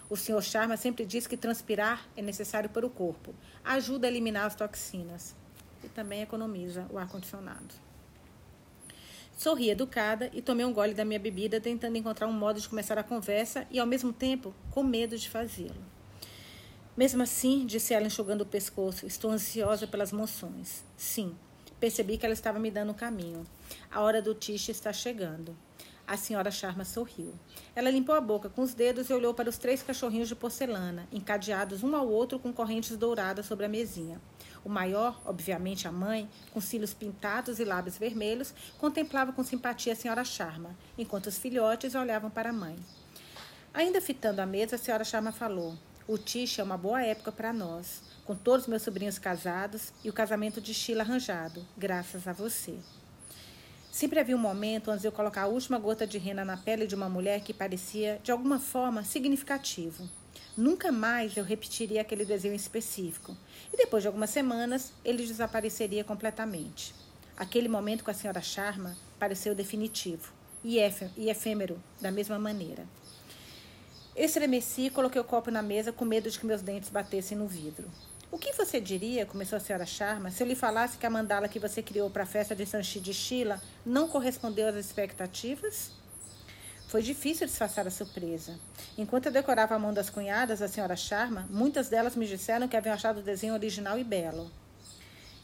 [0.08, 3.34] O senhor Charma sempre diz que transpirar é necessário para o corpo.
[3.64, 5.36] Ajuda a eliminar as toxinas.
[5.84, 7.74] E também economiza o ar-condicionado.
[9.36, 13.00] Sorri educada e tomei um gole da minha bebida, tentando encontrar um modo de começar
[13.00, 15.84] a conversa e, ao mesmo tempo, com medo de fazê-lo.
[16.96, 20.84] Mesmo assim, disse ela enxugando o pescoço, estou ansiosa pelas moções.
[20.96, 21.36] Sim,
[21.86, 23.46] percebi que ela estava me dando o caminho.
[23.92, 25.56] A hora do tiche está chegando.
[26.08, 27.36] A senhora Charma sorriu.
[27.76, 31.08] Ela limpou a boca com os dedos e olhou para os três cachorrinhos de porcelana,
[31.12, 34.20] encadeados um ao outro com correntes douradas sobre a mesinha.
[34.64, 39.96] O maior, obviamente a mãe, com cílios pintados e lábios vermelhos, contemplava com simpatia a
[39.96, 42.76] senhora Charma, enquanto os filhotes olhavam para a mãe.
[43.72, 47.52] Ainda fitando a mesa, a senhora Charma falou: O Tiche é uma boa época para
[47.52, 52.76] nós, com todos meus sobrinhos casados e o casamento de Sheila arranjado, graças a você.
[53.92, 56.86] Sempre havia um momento antes de eu colocar a última gota de rena na pele
[56.86, 60.08] de uma mulher que parecia, de alguma forma, significativo.
[60.56, 63.36] Nunca mais eu repetiria aquele desenho específico.
[63.74, 66.94] E depois de algumas semanas, ele desapareceria completamente.
[67.36, 70.32] Aquele momento com a senhora Charma pareceu definitivo
[70.64, 70.78] e
[71.28, 72.86] efêmero da mesma maneira.
[74.16, 77.48] Estremeci e coloquei o copo na mesa com medo de que meus dentes batessem no
[77.48, 77.92] vidro.
[78.32, 81.50] O que você diria, começou a senhora Charma, se eu lhe falasse que a mandala
[81.50, 85.92] que você criou para a festa de Sanchi de Sheila não correspondeu às expectativas?
[86.88, 88.58] Foi difícil disfarçar a surpresa.
[88.98, 92.78] Enquanto eu decorava a mão das cunhadas, a senhora Charma, muitas delas me disseram que
[92.78, 94.50] haviam achado o desenho original e belo.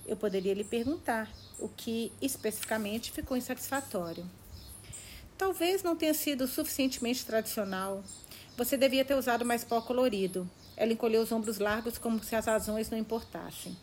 [0.05, 1.29] Eu poderia lhe perguntar
[1.59, 4.25] o que especificamente ficou insatisfatório.
[5.37, 8.03] Talvez não tenha sido suficientemente tradicional.
[8.57, 10.49] Você devia ter usado mais pó colorido.
[10.75, 13.75] Ela encolheu os ombros largos como se as razões não importassem.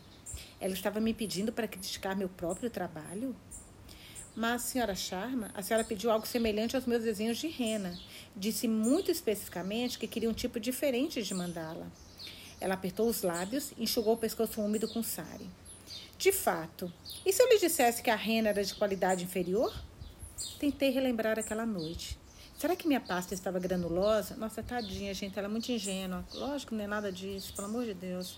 [0.59, 3.35] Ela estava me pedindo para criticar meu próprio trabalho?
[4.35, 7.97] Mas, senhora Charma, a senhora pediu algo semelhante aos meus desenhos de rena.
[8.35, 11.87] Disse muito especificamente que queria um tipo diferente de mandala.
[12.61, 15.49] Ela apertou os lábios e enxugou o pescoço úmido com sari.
[16.17, 16.91] De fato,
[17.25, 19.73] e se eu lhe dissesse que a rena era de qualidade inferior?
[20.59, 22.18] Tentei relembrar aquela noite.
[22.59, 24.35] Será que minha pasta estava granulosa?
[24.35, 26.25] Nossa, tadinha, gente, ela é muito ingênua.
[26.33, 28.37] Lógico não é nada disso, pelo amor de Deus.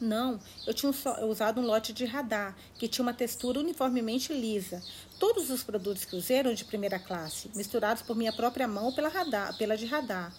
[0.00, 0.92] Não, eu tinha
[1.24, 4.82] usado um lote de radar, que tinha uma textura uniformemente lisa.
[5.16, 9.08] Todos os produtos que usei eram de primeira classe, misturados por minha própria mão pela,
[9.08, 10.34] radar, pela de radar.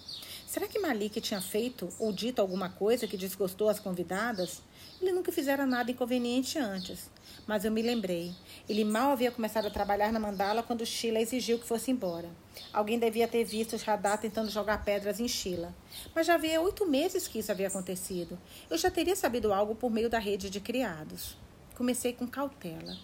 [0.46, 4.62] Será que Malik tinha feito ou dito alguma coisa que desgostou as convidadas?
[5.02, 7.10] Ele nunca fizera nada inconveniente antes.
[7.50, 8.32] Mas eu me lembrei.
[8.70, 12.30] Ele mal havia começado a trabalhar na mandala quando Sheila exigiu que fosse embora.
[12.72, 15.74] Alguém devia ter visto radar tentando jogar pedras em Sheila.
[16.14, 18.38] Mas já havia oito meses que isso havia acontecido.
[18.70, 21.36] Eu já teria sabido algo por meio da rede de criados.
[21.76, 22.96] Comecei com cautela.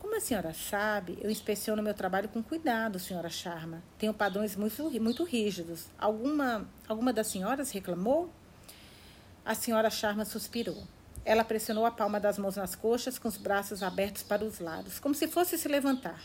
[0.00, 3.84] Como a senhora sabe, eu inspeciono meu trabalho com cuidado, senhora Charma.
[3.98, 5.86] Tenho padrões muito, muito rígidos.
[5.96, 8.28] Alguma, alguma das senhoras reclamou?
[9.44, 10.82] A senhora Charma suspirou.
[11.24, 14.98] Ela pressionou a palma das mãos nas coxas, com os braços abertos para os lados,
[14.98, 16.20] como se fosse se levantar.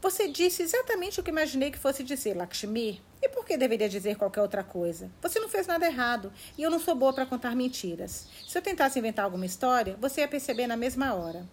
[0.00, 3.02] Você disse exatamente o que imaginei que fosse dizer, Lakshmi.
[3.20, 5.10] E por que deveria dizer qualquer outra coisa?
[5.20, 8.28] Você não fez nada errado e eu não sou boa para contar mentiras.
[8.46, 11.44] Se eu tentasse inventar alguma história, você ia perceber na mesma hora.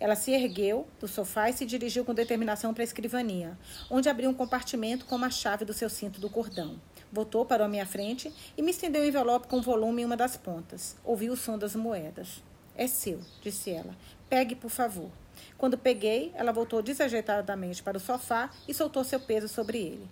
[0.00, 3.58] Ela se ergueu do sofá e se dirigiu com determinação para a escrivaninha,
[3.90, 6.80] onde abriu um compartimento com uma chave do seu cinto do cordão.
[7.12, 10.36] Voltou para a minha frente e me estendeu um envelope com volume em uma das
[10.36, 10.96] pontas.
[11.04, 12.42] Ouvi o som das moedas.
[12.76, 13.94] É seu, disse ela.
[14.28, 15.10] Pegue, por favor.
[15.56, 20.08] Quando peguei, ela voltou desajeitadamente para o sofá e soltou seu peso sobre ele.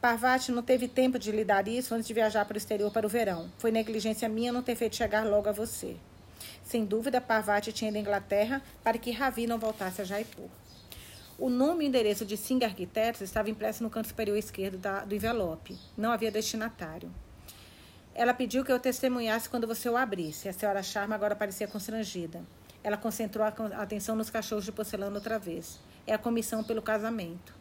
[0.00, 3.06] Parvati não teve tempo de lhe dar isso antes de viajar para o exterior para
[3.06, 3.50] o verão.
[3.58, 5.96] Foi negligência minha não ter feito chegar logo a você.
[6.62, 10.48] Sem dúvida, Parvati tinha ido à Inglaterra para que Ravi não voltasse a Jaipur.
[11.36, 15.16] O nome e endereço de Singh Arquitetos estava impresso no canto superior esquerdo da, do
[15.16, 15.76] envelope.
[15.96, 17.10] Não havia destinatário.
[18.14, 20.48] Ela pediu que eu testemunhasse quando você o abrisse.
[20.48, 22.40] A senhora Charma agora parecia constrangida.
[22.84, 23.48] Ela concentrou a
[23.82, 25.80] atenção nos cachorros de porcelana outra vez.
[26.06, 27.52] É a comissão pelo casamento.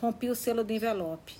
[0.00, 1.36] Rompi o selo do envelope.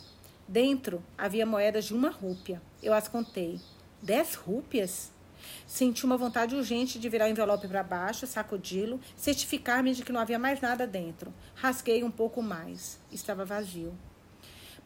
[0.48, 2.60] Dentro havia moedas de uma rúpia.
[2.82, 3.60] Eu as contei.
[4.02, 5.12] Dez rúpias?
[5.66, 10.20] Senti uma vontade urgente de virar o envelope para baixo, sacudi-lo, certificar-me de que não
[10.20, 11.32] havia mais nada dentro.
[11.54, 12.98] Rasguei um pouco mais.
[13.10, 13.96] Estava vazio.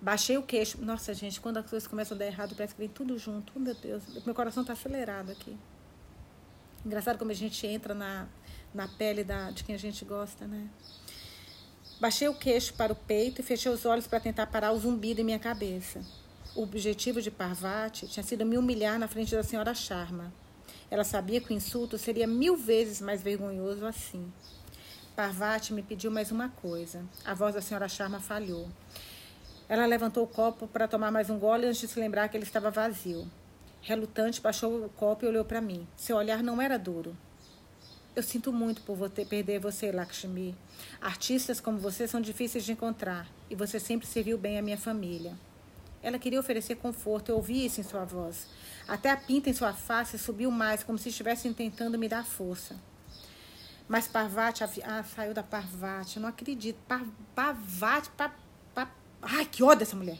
[0.00, 0.82] Baixei o queixo.
[0.82, 3.52] Nossa, gente, quando as coisas começam a dar errado, parece que vem tudo junto.
[3.56, 5.56] Oh, meu Deus, meu coração está acelerado aqui.
[6.84, 8.28] Engraçado como a gente entra na,
[8.74, 10.68] na pele da, de quem a gente gosta, né?
[11.98, 15.20] Baixei o queixo para o peito e fechei os olhos para tentar parar o zumbido
[15.20, 16.02] em minha cabeça.
[16.54, 20.32] O objetivo de Parvati tinha sido me humilhar na frente da senhora Sharma.
[20.90, 24.32] Ela sabia que o insulto seria mil vezes mais vergonhoso assim.
[25.16, 27.04] Parvati me pediu mais uma coisa.
[27.24, 28.68] A voz da senhora Sharma falhou.
[29.68, 32.44] Ela levantou o copo para tomar mais um gole antes de se lembrar que ele
[32.44, 33.26] estava vazio.
[33.80, 35.86] Relutante, baixou o copo e olhou para mim.
[35.96, 37.16] Seu olhar não era duro.
[38.16, 40.54] Eu sinto muito por perder você, Lakshmi.
[41.00, 45.34] Artistas como você são difíceis de encontrar e você sempre serviu bem à minha família.
[46.04, 48.46] Ela queria oferecer conforto, eu ouvi isso em sua voz.
[48.86, 52.76] Até a pinta em sua face subiu mais, como se estivessem tentando me dar força.
[53.88, 56.76] Mas Parvati, ah, saiu da Parvati, eu não acredito.
[56.86, 58.36] Par, Parvati, par,
[59.22, 60.18] ai, que ódio dessa mulher.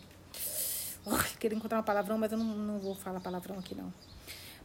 [1.05, 3.93] Oh, queria encontrar uma palavrão, mas eu não, não vou falar palavrão aqui, não.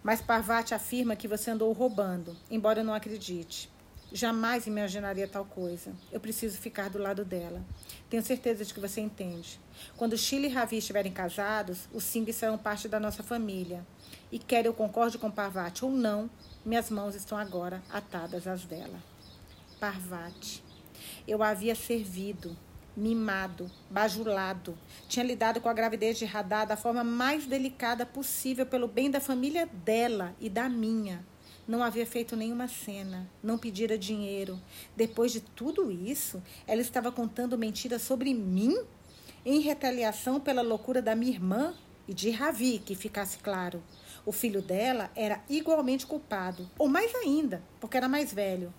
[0.02, 3.70] Mas Parvati afirma que você andou roubando, embora eu não acredite.
[4.10, 5.94] Jamais imaginaria tal coisa.
[6.14, 7.62] Eu preciso ficar do lado dela.
[8.10, 9.60] Tenho certeza de que você entende.
[9.96, 13.86] Quando Chile e Ravi estiverem casados, os Singh serão parte da nossa família.
[14.32, 16.30] E quer eu concorde com Parvati ou não,
[16.66, 19.00] minhas mãos estão agora atadas às dela.
[19.80, 20.64] Parvati.
[21.28, 22.58] Eu havia servido,
[22.98, 24.76] mimado, bajulado.
[25.08, 29.22] Tinha lidado com a gravidez de Radar da forma mais delicada possível pelo bem da
[29.22, 31.24] família dela e da minha.
[31.70, 34.60] Não havia feito nenhuma cena, não pedira dinheiro.
[34.98, 38.76] Depois de tudo isso, ela estava contando mentiras sobre mim?
[39.46, 41.76] Em retaliação pela loucura da minha irmã
[42.08, 43.84] e de Ravi, que ficasse claro.
[44.26, 48.74] O filho dela era igualmente culpado, ou mais ainda, porque era mais velho.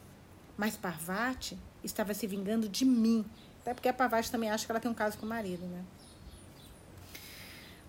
[0.56, 3.24] Mas Parvati estava se vingando de mim,
[3.60, 5.84] até porque a Parvati também acha que ela tem um caso com o marido, né?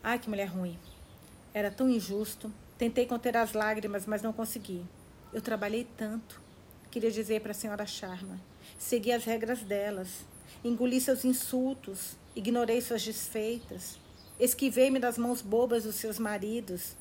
[0.03, 0.77] Ai, que mulher ruim.
[1.55, 4.83] Era tão injusto, Tentei conter as lágrimas, mas não consegui.
[5.31, 6.41] Eu trabalhei tanto.
[6.89, 8.41] Queria dizer para a senhora Charma.
[8.75, 10.25] Segui as regras delas.
[10.63, 12.17] Engoli seus insultos.
[12.35, 13.99] Ignorei suas desfeitas.
[14.39, 16.95] Esquivei-me das mãos bobas dos seus maridos.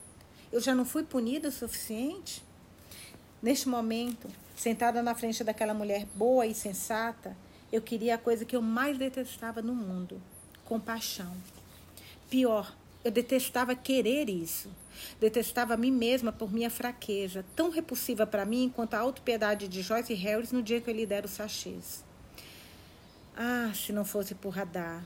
[0.53, 2.45] Eu já não fui punida o suficiente?
[3.41, 7.35] Neste momento, sentada na frente daquela mulher boa e sensata,
[7.73, 10.21] eu queria a coisa que eu mais detestava no mundo:
[10.63, 11.35] compaixão.
[12.29, 12.71] Pior,
[13.05, 14.71] eu detestava querer isso.
[15.19, 19.83] Detestava a mim mesma por minha fraqueza, tão repulsiva para mim quanto a autopiedade de
[19.83, 22.05] Joyce Harris no dia que eu lhe der os sachês.
[23.37, 25.05] Ah, se não fosse por radar.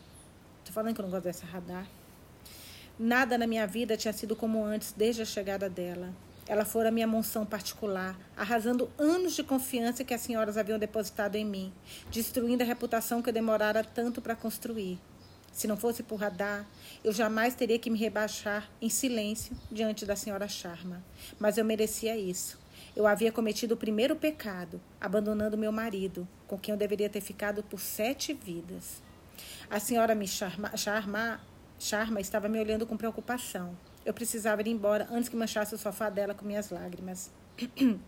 [0.64, 1.86] Tô falando que eu não gosto dessa radar.
[2.98, 6.12] Nada na minha vida tinha sido como antes desde a chegada dela.
[6.46, 11.44] Ela fora minha monção particular, arrasando anos de confiança que as senhoras haviam depositado em
[11.44, 11.72] mim,
[12.10, 14.98] destruindo a reputação que eu demorara tanto para construir.
[15.54, 16.66] Se não fosse por radar,
[17.04, 21.02] eu jamais teria que me rebaixar em silêncio diante da senhora Charma.
[21.38, 22.58] Mas eu merecia isso.
[22.96, 27.62] Eu havia cometido o primeiro pecado, abandonando meu marido, com quem eu deveria ter ficado
[27.62, 29.00] por sete vidas.
[29.70, 31.40] A senhora me charma, charma,
[31.78, 33.78] charma estava me olhando com preocupação.
[34.04, 37.30] Eu precisava ir embora antes que manchasse o sofá dela com minhas lágrimas.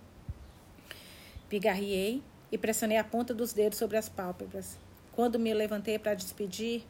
[1.49, 4.77] Pigarriei e pressionei a ponta dos dedos sobre as pálpebras.
[5.13, 6.85] Quando me levantei para despedir,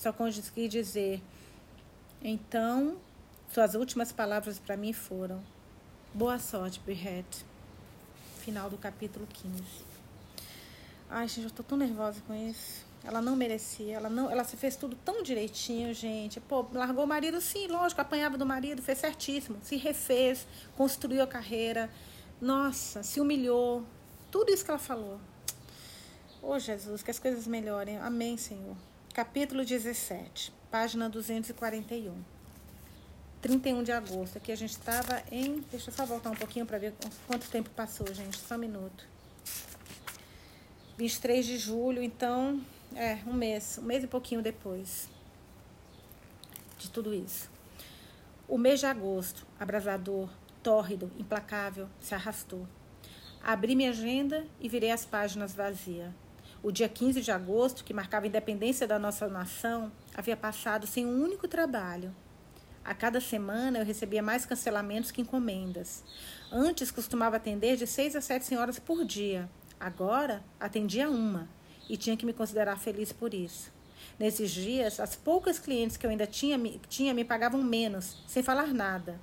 [0.00, 1.22] só consegui dizer.
[2.22, 2.96] Então,
[3.52, 5.42] suas últimas palavras para mim foram:
[6.14, 7.44] Boa sorte, Brihet.
[8.38, 9.62] Final do capítulo 15.
[11.10, 12.88] Ai, gente, eu tô tão nervosa com isso.
[13.04, 16.40] Ela não merecia, ela não, ela se fez tudo tão direitinho, gente.
[16.40, 21.26] Pô, largou o marido, sim, lógico, apanhava do marido, fez certíssimo, se refez, construiu a
[21.26, 21.90] carreira.
[22.40, 23.84] Nossa, se humilhou.
[24.30, 25.20] Tudo isso que ela falou.
[26.42, 27.98] Ô, oh, Jesus, que as coisas melhorem.
[27.98, 28.76] Amém, Senhor.
[29.20, 32.24] Capítulo 17, página 241.
[33.42, 34.38] 31 de agosto.
[34.38, 35.60] Aqui a gente estava em.
[35.70, 36.94] Deixa eu só voltar um pouquinho para ver
[37.26, 38.38] quanto tempo passou, gente.
[38.38, 39.06] Só um minuto.
[40.96, 42.62] 23 de julho, então.
[42.96, 43.76] É, um mês.
[43.76, 45.06] Um mês e pouquinho depois
[46.78, 47.50] de tudo isso.
[48.48, 50.30] O mês de agosto, abrasador,
[50.62, 52.66] tórrido, implacável, se arrastou.
[53.42, 56.10] Abri minha agenda e virei as páginas vazias.
[56.62, 61.06] O dia 15 de agosto, que marcava a independência da nossa nação, havia passado sem
[61.06, 62.14] um único trabalho.
[62.84, 66.04] A cada semana eu recebia mais cancelamentos que encomendas.
[66.52, 69.48] Antes costumava atender de seis a sete senhoras por dia.
[69.78, 71.48] Agora atendia uma
[71.88, 73.72] e tinha que me considerar feliz por isso.
[74.18, 76.58] Nesses dias, as poucas clientes que eu ainda tinha,
[76.90, 79.18] tinha me pagavam menos, sem falar nada.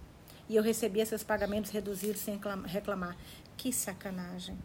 [0.49, 3.15] E eu recebia seus pagamentos reduzidos sem reclamar.
[3.55, 4.57] Que sacanagem.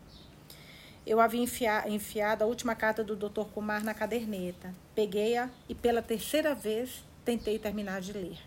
[1.05, 1.43] Eu havia
[1.89, 3.45] enfiado a última carta do Dr.
[3.53, 4.73] Kumar na caderneta.
[4.95, 8.39] Peguei-a e, pela terceira vez, tentei terminar de ler.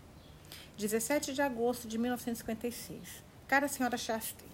[0.78, 3.24] 17 de agosto de 1956.
[3.46, 4.48] Cara senhora Shastri,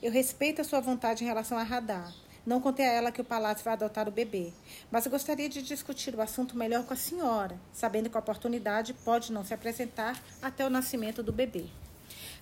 [0.00, 2.12] eu respeito a sua vontade em relação a Radar.
[2.46, 4.52] Não contei a ela que o palácio vai adotar o bebê,
[4.90, 8.94] mas eu gostaria de discutir o assunto melhor com a senhora, sabendo que a oportunidade
[8.94, 11.66] pode não se apresentar até o nascimento do bebê.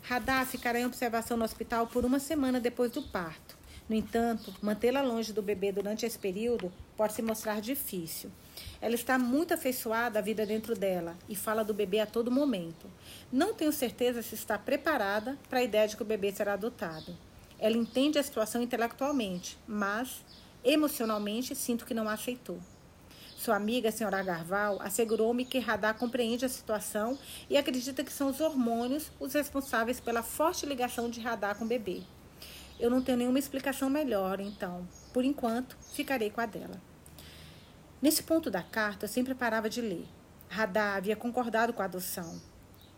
[0.03, 3.60] Radar ficará em observação no hospital por uma semana depois do parto.
[3.91, 8.31] No entanto, mantê-la longe do bebê durante esse período pode se mostrar difícil.
[8.81, 12.87] Ela está muito afeiçoada à vida dentro dela e fala do bebê a todo momento.
[13.33, 17.19] Não tenho certeza se está preparada para a ideia de que o bebê será adotado.
[17.59, 20.25] Ela entende a situação intelectualmente, mas
[20.63, 22.61] emocionalmente sinto que não a aceitou.
[23.37, 27.19] Sua amiga, a senhora Garval, assegurou-me que Radar compreende a situação
[27.49, 31.69] e acredita que são os hormônios os responsáveis pela forte ligação de Radar com o
[31.69, 32.05] bebê.
[32.81, 36.81] Eu não tenho nenhuma explicação melhor, então, por enquanto, ficarei com a dela.
[38.01, 40.09] Nesse ponto da carta, eu sempre parava de ler.
[40.49, 42.41] Radar havia concordado com a adoção.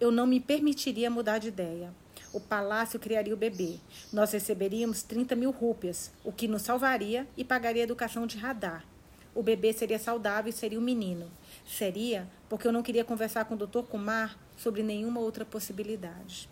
[0.00, 1.92] Eu não me permitiria mudar de ideia.
[2.32, 3.80] O palácio criaria o bebê.
[4.12, 8.86] Nós receberíamos 30 mil rúpias, o que nos salvaria e pagaria a educação de radar.
[9.34, 11.28] O bebê seria saudável e seria um menino.
[11.66, 13.82] Seria porque eu não queria conversar com o Dr.
[13.82, 16.51] Kumar sobre nenhuma outra possibilidade.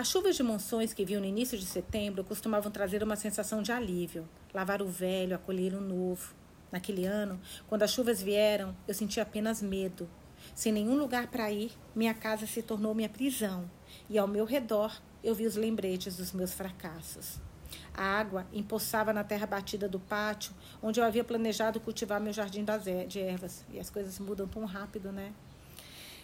[0.00, 3.70] As chuvas de monções que viam no início de setembro costumavam trazer uma sensação de
[3.70, 6.34] alívio, lavar o velho, acolher o novo.
[6.72, 7.38] Naquele ano,
[7.68, 10.08] quando as chuvas vieram, eu senti apenas medo.
[10.54, 13.70] Sem nenhum lugar para ir, minha casa se tornou minha prisão,
[14.08, 14.90] e ao meu redor
[15.22, 17.38] eu vi os lembretes dos meus fracassos.
[17.92, 22.64] A água empoçava na terra batida do pátio, onde eu havia planejado cultivar meu jardim
[23.06, 23.66] de ervas.
[23.68, 25.34] E as coisas mudam tão rápido, né?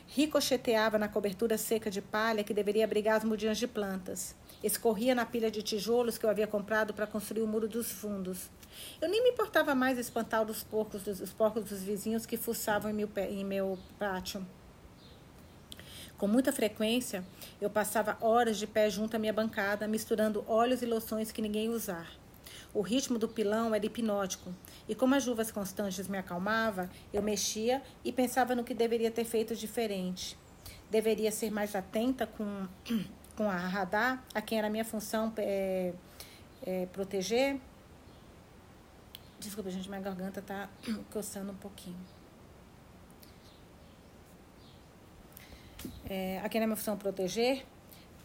[0.09, 4.35] Ricocheteava na cobertura seca de palha que deveria abrigar as mudinhas de plantas.
[4.63, 8.49] Escorria na pilha de tijolos que eu havia comprado para construir o muro dos fundos.
[9.01, 12.95] Eu nem me importava mais espantar os porcos, os porcos dos vizinhos que fuçavam em
[12.95, 14.47] meu, em meu pátio.
[16.17, 17.23] Com muita frequência,
[17.61, 21.69] eu passava horas de pé junto à minha bancada, misturando óleos e loções que ninguém
[21.69, 22.11] usar.
[22.73, 24.55] O ritmo do pilão era hipnótico,
[24.89, 29.25] e como as chuvas constantes me acalmava, eu mexia e pensava no que deveria ter
[29.25, 30.37] feito diferente.
[30.91, 32.67] Deveria ser mais atenta com,
[33.37, 35.93] com a radar, a quem era minha função é,
[36.63, 37.59] é, proteger.
[39.39, 40.69] Desculpa, gente, minha garganta tá
[41.11, 41.97] coçando um pouquinho.
[46.09, 47.65] é, a quem era minha função proteger,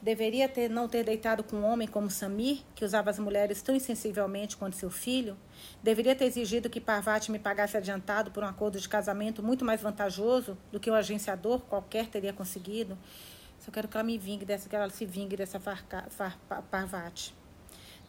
[0.02, 3.76] deveria ter não ter deitado com um homem como Samir, que usava as mulheres tão
[3.76, 5.38] insensivelmente quanto seu filho,
[5.84, 9.82] deveria ter exigido que Parvati me pagasse adiantado por um acordo de casamento muito mais
[9.82, 12.98] vantajoso do que o um agenciador qualquer teria conseguido.
[13.60, 16.38] Só quero que ela me vingue dessa, que ela se vingue dessa farca, far,
[16.72, 17.36] Parvati.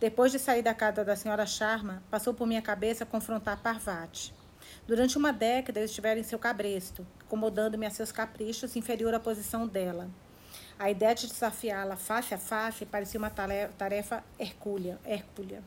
[0.00, 4.34] Depois de sair da casa da senhora Sharma, passou por minha cabeça confrontar Parvati.
[4.86, 9.66] Durante uma década eu estivera em seu cabresto, acomodando-me a seus caprichos inferior à posição
[9.66, 10.08] dela.
[10.78, 14.98] A ideia de desafiá-la face a face parecia uma tarefa hercúlea.
[15.04, 15.62] hercúlea.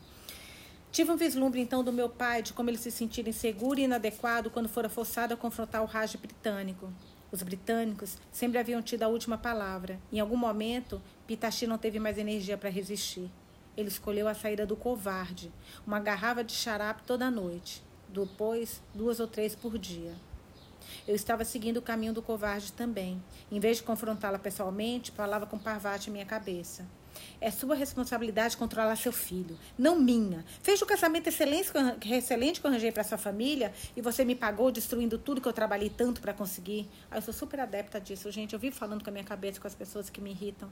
[0.91, 4.49] Tive um vislumbre então do meu pai de como ele se sentira inseguro e inadequado
[4.49, 6.91] quando fora forçado a confrontar o Raj britânico.
[7.31, 9.99] Os britânicos sempre haviam tido a última palavra.
[10.11, 13.29] Em algum momento, Pitachi não teve mais energia para resistir.
[13.75, 15.51] Ele escolheu a saída do covarde,
[15.85, 20.13] uma garrafa de xarape toda noite depois duas ou três por dia.
[21.07, 23.21] Eu estava seguindo o caminho do covarde também.
[23.51, 26.85] Em vez de confrontá-la pessoalmente, falava com Parvati em minha cabeça.
[27.39, 30.43] É sua responsabilidade controlar seu filho, não minha.
[30.61, 31.71] Fez o casamento excelente,
[32.11, 35.53] excelente que eu arranjei para sua família e você me pagou destruindo tudo que eu
[35.53, 36.89] trabalhei tanto para conseguir.
[37.09, 38.53] Ah, eu sou super adepta disso, gente.
[38.53, 40.69] Eu vivo falando com a minha cabeça com as pessoas que me irritam.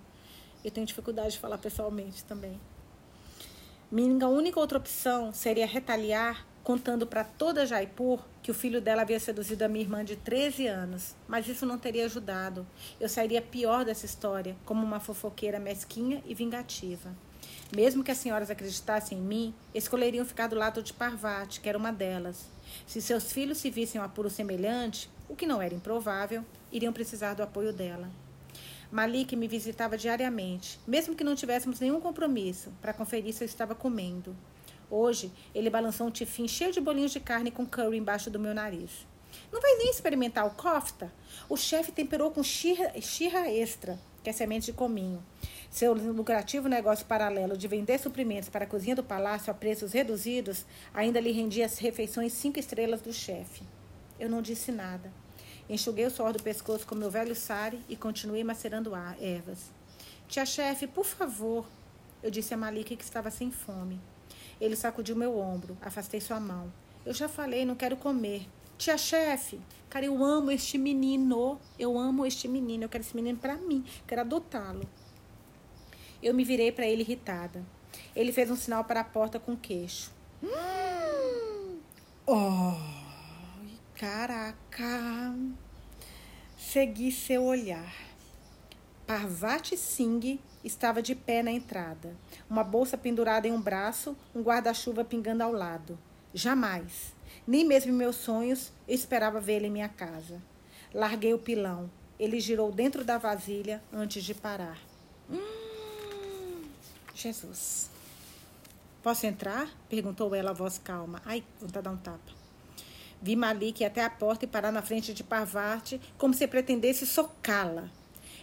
[0.63, 2.59] Eu tenho dificuldade de falar pessoalmente também.
[3.91, 9.19] Minha única outra opção seria retaliar contando para toda Jaipur que o filho dela havia
[9.19, 12.65] seduzido a minha irmã de 13 anos, mas isso não teria ajudado.
[12.99, 17.13] Eu sairia pior dessa história, como uma fofoqueira mesquinha e vingativa.
[17.75, 21.77] Mesmo que as senhoras acreditassem em mim, escolheriam ficar do lado de Parvati, que era
[21.77, 22.45] uma delas.
[22.87, 27.33] Se seus filhos se vissem um apuro semelhante, o que não era improvável, iriam precisar
[27.33, 28.09] do apoio dela.
[28.91, 33.73] Malik me visitava diariamente, mesmo que não tivéssemos nenhum compromisso, para conferir se eu estava
[33.73, 34.35] comendo.
[34.95, 38.53] Hoje, ele balançou um tifim cheio de bolinhos de carne com curry embaixo do meu
[38.53, 39.07] nariz.
[39.51, 41.11] Não vai nem experimentar o kofta?
[41.49, 42.91] O chefe temperou com xirra,
[43.49, 45.25] extra, que é semente de cominho.
[45.71, 50.63] Seu lucrativo negócio paralelo de vender suprimentos para a cozinha do palácio a preços reduzidos
[50.93, 53.63] ainda lhe rendia as refeições cinco estrelas do chefe.
[54.19, 55.11] Eu não disse nada.
[55.67, 59.71] Enxuguei o suor do pescoço com meu velho sari e continuei macerando ervas.
[60.27, 61.65] Tia chefe, por favor,
[62.21, 63.99] eu disse a Malik que estava sem fome.
[64.63, 66.71] Ele sacudiu meu ombro, afastei sua mão.
[67.05, 68.47] Eu já falei, não quero comer.
[68.77, 69.59] Tia chefe,
[69.89, 71.59] cara, eu amo este menino.
[71.77, 72.85] Eu amo este menino.
[72.85, 73.83] Eu quero esse menino para mim.
[74.07, 74.87] Quero adotá-lo.
[76.21, 77.61] Eu me virei para ele irritada.
[78.15, 80.13] Ele fez um sinal para a porta com o queixo.
[80.41, 81.79] Hum.
[82.25, 82.77] Oh,
[83.95, 85.35] caraca.
[86.57, 87.93] Segui seu olhar.
[89.05, 92.15] Parvati Singh estava de pé na entrada,
[92.49, 95.97] uma bolsa pendurada em um braço, um guarda-chuva pingando ao lado.
[96.33, 97.13] Jamais,
[97.45, 100.41] nem mesmo em meus sonhos, eu esperava vê-lo em minha casa.
[100.93, 101.89] Larguei o pilão.
[102.19, 104.77] Ele girou dentro da vasilha antes de parar.
[105.29, 106.63] Hum,
[107.13, 107.89] Jesus.
[109.01, 109.67] Posso entrar?
[109.89, 111.21] perguntou ela a voz calma.
[111.25, 112.31] Ai, de dar um tapa.
[113.21, 117.89] Vi Malik até a porta e parar na frente de Parvati, como se pretendesse socá-la.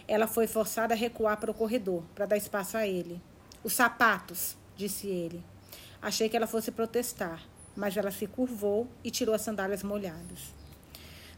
[0.07, 3.21] Ela foi forçada a recuar para o corredor, para dar espaço a ele.
[3.63, 5.43] Os sapatos, disse ele.
[6.01, 7.43] Achei que ela fosse protestar,
[7.75, 10.53] mas ela se curvou e tirou as sandálias molhadas.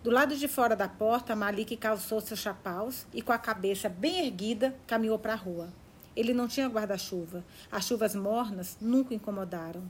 [0.04, 4.26] Do lado de fora da porta, Malik calçou seus chapaus e, com a cabeça bem
[4.26, 5.70] erguida, caminhou para a rua.
[6.16, 7.44] Ele não tinha guarda-chuva.
[7.72, 9.84] As chuvas mornas nunca incomodaram.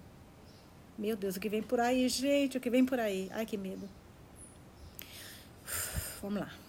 [0.98, 2.58] Meu Deus, o que vem por aí, gente?
[2.58, 3.30] O que vem por aí?
[3.34, 3.90] Ai, que medo.
[6.22, 6.63] Vamos lá.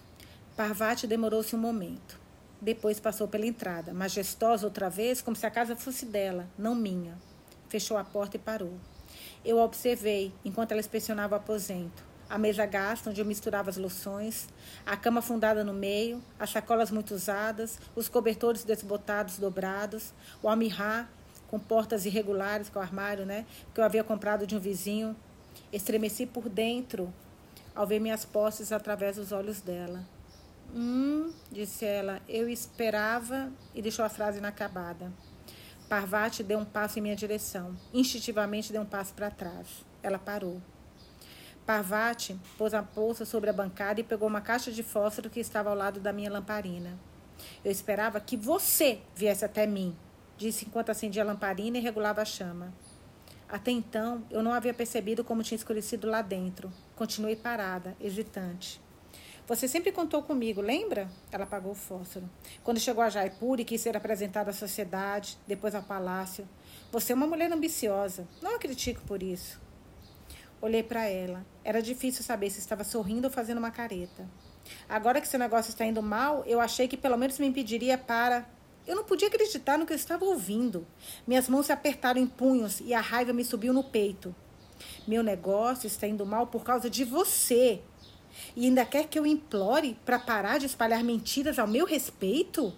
[0.55, 2.17] Parvati demorou-se um momento.
[2.61, 7.17] Depois passou pela entrada, majestosa outra vez, como se a casa fosse dela, não minha.
[7.67, 8.71] Fechou a porta e parou.
[9.43, 12.01] Eu a observei enquanto ela inspecionava o aposento.
[12.29, 14.47] A mesa gasta, onde eu misturava as loções,
[14.85, 21.09] a cama fundada no meio, as sacolas muito usadas, os cobertores desbotados, dobrados, o almirrá
[21.49, 23.45] com portas irregulares, com o armário, né?
[23.73, 25.17] Que eu havia comprado de um vizinho.
[25.73, 27.13] Estremeci por dentro
[27.75, 30.14] ao ver minhas posses através dos olhos dela.
[30.73, 35.11] Hum, disse ela, eu esperava e deixou a frase inacabada.
[35.87, 37.75] Parvati deu um passo em minha direção.
[37.93, 39.85] Instintivamente deu um passo para trás.
[40.01, 40.61] Ela parou.
[41.65, 45.69] Parvati pôs a bolsa sobre a bancada e pegou uma caixa de fósforo que estava
[45.69, 46.97] ao lado da minha lamparina.
[47.63, 49.95] Eu esperava que você viesse até mim,
[50.37, 52.73] disse enquanto acendia a lamparina e regulava a chama.
[53.47, 56.71] Até então, eu não havia percebido como tinha escurecido lá dentro.
[56.95, 58.81] Continuei parada, hesitante.
[59.47, 61.07] Você sempre contou comigo, lembra?
[61.31, 62.27] Ela apagou o fósforo.
[62.63, 66.49] Quando chegou a Jaipur e quis ser apresentada à sociedade, depois ao palácio.
[66.91, 68.27] Você é uma mulher ambiciosa.
[68.41, 69.61] Não a critico por isso.
[70.59, 71.45] Olhei para ela.
[71.63, 74.27] Era difícil saber se estava sorrindo ou fazendo uma careta.
[74.89, 78.49] Agora que seu negócio está indo mal, eu achei que pelo menos me impediria para.
[78.87, 80.87] Eu não podia acreditar no que eu estava ouvindo.
[81.27, 84.35] Minhas mãos se apertaram em punhos e a raiva me subiu no peito.
[85.07, 87.81] Meu negócio está indo mal por causa de você,
[88.55, 92.73] e ainda quer que eu implore para parar de espalhar mentiras ao meu respeito?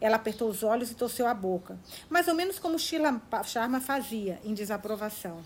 [0.00, 1.78] Ela apertou os olhos e torceu a boca,
[2.10, 5.42] mais ou menos como Sheila Sharma fazia, em desaprovação.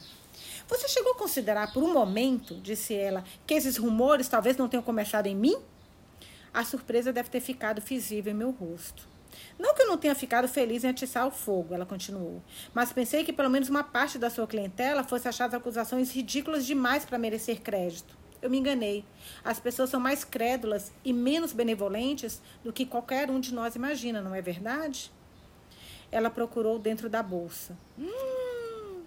[0.68, 4.82] Você chegou a considerar por um momento, disse ela, que esses rumores talvez não tenham
[4.82, 5.56] começado em mim?
[6.52, 9.08] A surpresa deve ter ficado visível em meu rosto.
[9.58, 12.42] Não que eu não tenha ficado feliz em atiçar o fogo, ela continuou,
[12.74, 16.66] mas pensei que pelo menos uma parte da sua clientela fosse achar as acusações ridículas
[16.66, 18.19] demais para merecer crédito.
[18.42, 19.04] Eu me enganei.
[19.44, 24.20] As pessoas são mais crédulas e menos benevolentes do que qualquer um de nós imagina,
[24.20, 25.12] não é verdade?
[26.10, 27.76] Ela procurou dentro da bolsa.
[27.98, 29.02] Hum.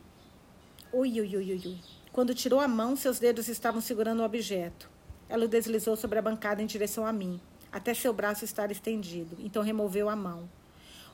[0.92, 1.78] Ui, ui, ui, ui.
[2.12, 4.88] Quando tirou a mão, seus dedos estavam segurando o objeto.
[5.28, 9.36] Ela o deslizou sobre a bancada em direção a mim, até seu braço estar estendido.
[9.40, 10.48] Então removeu a mão.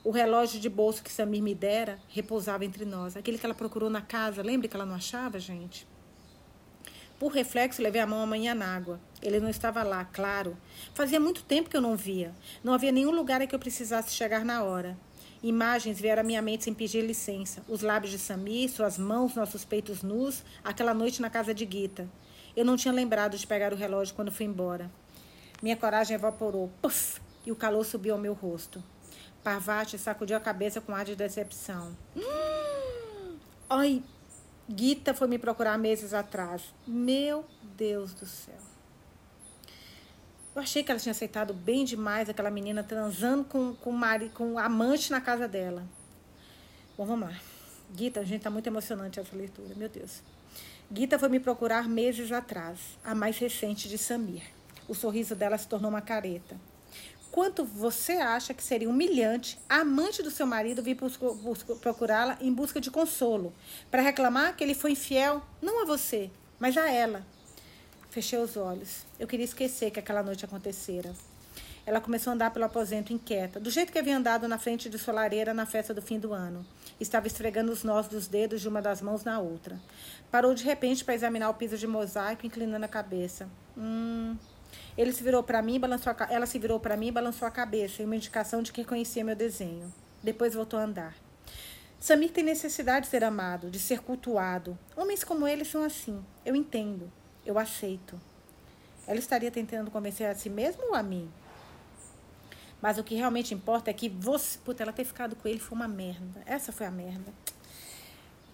[0.03, 3.15] O relógio de bolso que Samir me dera repousava entre nós.
[3.15, 5.88] Aquele que ela procurou na casa, lembra que ela não achava, gente?
[7.20, 8.97] Por reflexo, levei a mão amanhã na água.
[9.22, 10.55] Ele não estava lá, claro.
[10.93, 12.34] Fazia muito tempo que eu não via.
[12.63, 14.97] Não havia nenhum lugar em que eu precisasse chegar na hora.
[15.43, 17.61] Imagens vieram à minha mente sem pedir licença.
[17.67, 22.09] Os lábios de Sami, suas mãos, nossos peitos nus, aquela noite na casa de Gita.
[22.55, 24.89] Eu não tinha lembrado de pegar o relógio quando fui embora.
[25.61, 26.72] Minha coragem evaporou.
[26.82, 27.20] Puff!
[27.45, 28.82] E o calor subiu ao meu rosto.
[29.43, 31.95] Parvati sacudiu a cabeça com ar de decepção.
[32.15, 33.38] Hum!
[33.70, 34.03] Ai,
[34.76, 36.61] Gita foi me procurar meses atrás.
[36.86, 37.43] Meu
[37.76, 38.59] Deus do céu.
[40.55, 44.59] Eu achei que ela tinha aceitado bem demais aquela menina transando com, com, mari, com
[44.59, 45.88] amante na casa dela.
[46.95, 47.39] Bom, vamos lá.
[47.95, 50.22] Gita, gente, tá muito emocionante essa leitura, meu Deus.
[50.93, 54.43] Gita foi me procurar meses atrás, a mais recente de Samir.
[54.88, 56.59] O sorriso dela se tornou uma careta.
[57.32, 60.97] Quanto você acha que seria humilhante a amante do seu marido vir
[61.82, 63.53] procurá-la em busca de consolo,
[63.89, 67.25] para reclamar que ele foi infiel não a você, mas a ela.
[68.09, 69.05] Fechei os olhos.
[69.19, 71.13] Eu queria esquecer que aquela noite acontecera.
[71.86, 74.97] Ela começou a andar pelo aposento inquieta, do jeito que havia andado na frente de
[74.97, 76.65] sua lareira na festa do fim do ano.
[76.99, 79.80] Estava esfregando os nós dos dedos de uma das mãos na outra.
[80.30, 83.47] Parou de repente para examinar o piso de mosaico, inclinando a cabeça.
[83.77, 84.36] Hum,
[84.97, 88.01] ele se virou para mim, balançou a, ela se virou para mim balançou a cabeça,
[88.01, 89.93] em uma indicação de que conhecia meu desenho.
[90.22, 91.15] Depois voltou a andar.
[91.99, 94.78] Samir tem necessidade de ser amado, de ser cultuado.
[94.95, 96.24] Homens como ele são assim.
[96.45, 97.11] Eu entendo.
[97.45, 98.20] Eu aceito.
[99.05, 101.30] Ela estaria tentando convencer a si mesma ou a mim?
[102.82, 104.57] Mas o que realmente importa é que você.
[104.59, 106.41] Puta, ela ter ficado com ele foi uma merda.
[106.45, 107.34] Essa foi a merda.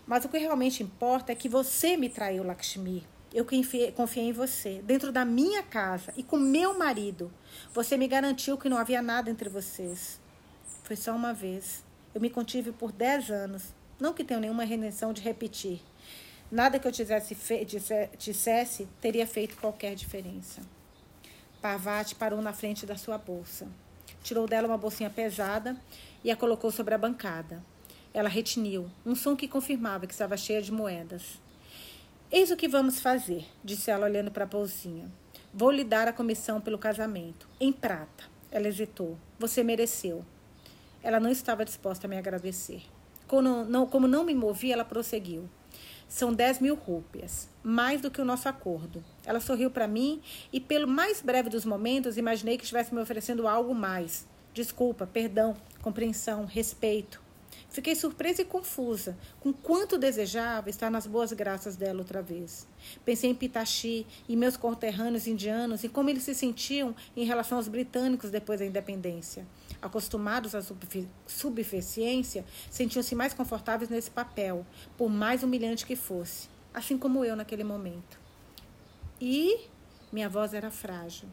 [0.07, 3.05] Mas o que realmente importa é que você me traiu, Lakshmi.
[3.35, 3.93] Eu confiei,
[4.29, 7.29] em você, dentro da minha casa e com meu marido.
[7.73, 10.21] Você me garantiu que não havia nada entre vocês.
[10.83, 11.83] Foi só uma vez.
[12.13, 13.73] Eu me contive por dez anos.
[13.99, 15.81] Não que tenha nenhuma redenção de repetir.
[16.49, 17.35] Nada que eu tivesse
[18.17, 20.61] dissesse teria feito qualquer diferença.
[21.61, 23.67] Parvati parou na frente da sua bolsa.
[24.23, 25.75] Tirou dela uma bolsinha pesada
[26.23, 27.61] e a colocou sobre a bancada.
[28.13, 31.43] Ela retiniu, um som que confirmava que estava cheia de moedas.
[32.35, 35.09] Eis o que vamos fazer, disse ela olhando para a bolsinha.
[35.53, 38.25] Vou lhe dar a comissão pelo casamento, em prata.
[38.51, 39.17] Ela hesitou.
[39.39, 40.21] Você mereceu.
[41.01, 42.81] Ela não estava disposta a me agradecer.
[43.25, 45.49] Como não, como não me movi, ela prosseguiu.
[46.09, 49.01] São dez mil rúpias, mais do que o nosso acordo.
[49.25, 50.21] Ela sorriu para mim
[50.51, 54.27] e, pelo mais breve dos momentos, imaginei que estivesse me oferecendo algo mais.
[54.53, 57.23] Desculpa, perdão, compreensão, respeito.
[57.75, 62.65] Fiquei surpresa e confusa com quanto desejava estar nas boas graças dela outra vez.
[63.03, 67.67] Pensei em Pitachi e meus conterrâneos indianos e como eles se sentiam em relação aos
[67.67, 69.45] britânicos depois da independência.
[69.81, 70.61] Acostumados à
[71.27, 74.65] subficiência, sentiam-se mais confortáveis nesse papel,
[74.97, 78.17] por mais humilhante que fosse, assim como eu naquele momento.
[79.19, 79.67] E
[80.13, 81.27] minha voz era frágil.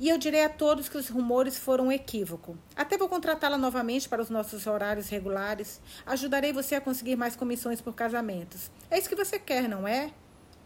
[0.00, 2.56] E eu direi a todos que os rumores foram um equívoco.
[2.76, 5.80] Até vou contratá-la novamente para os nossos horários regulares.
[6.06, 8.70] Ajudarei você a conseguir mais comissões por casamentos.
[8.88, 10.12] É isso que você quer, não é?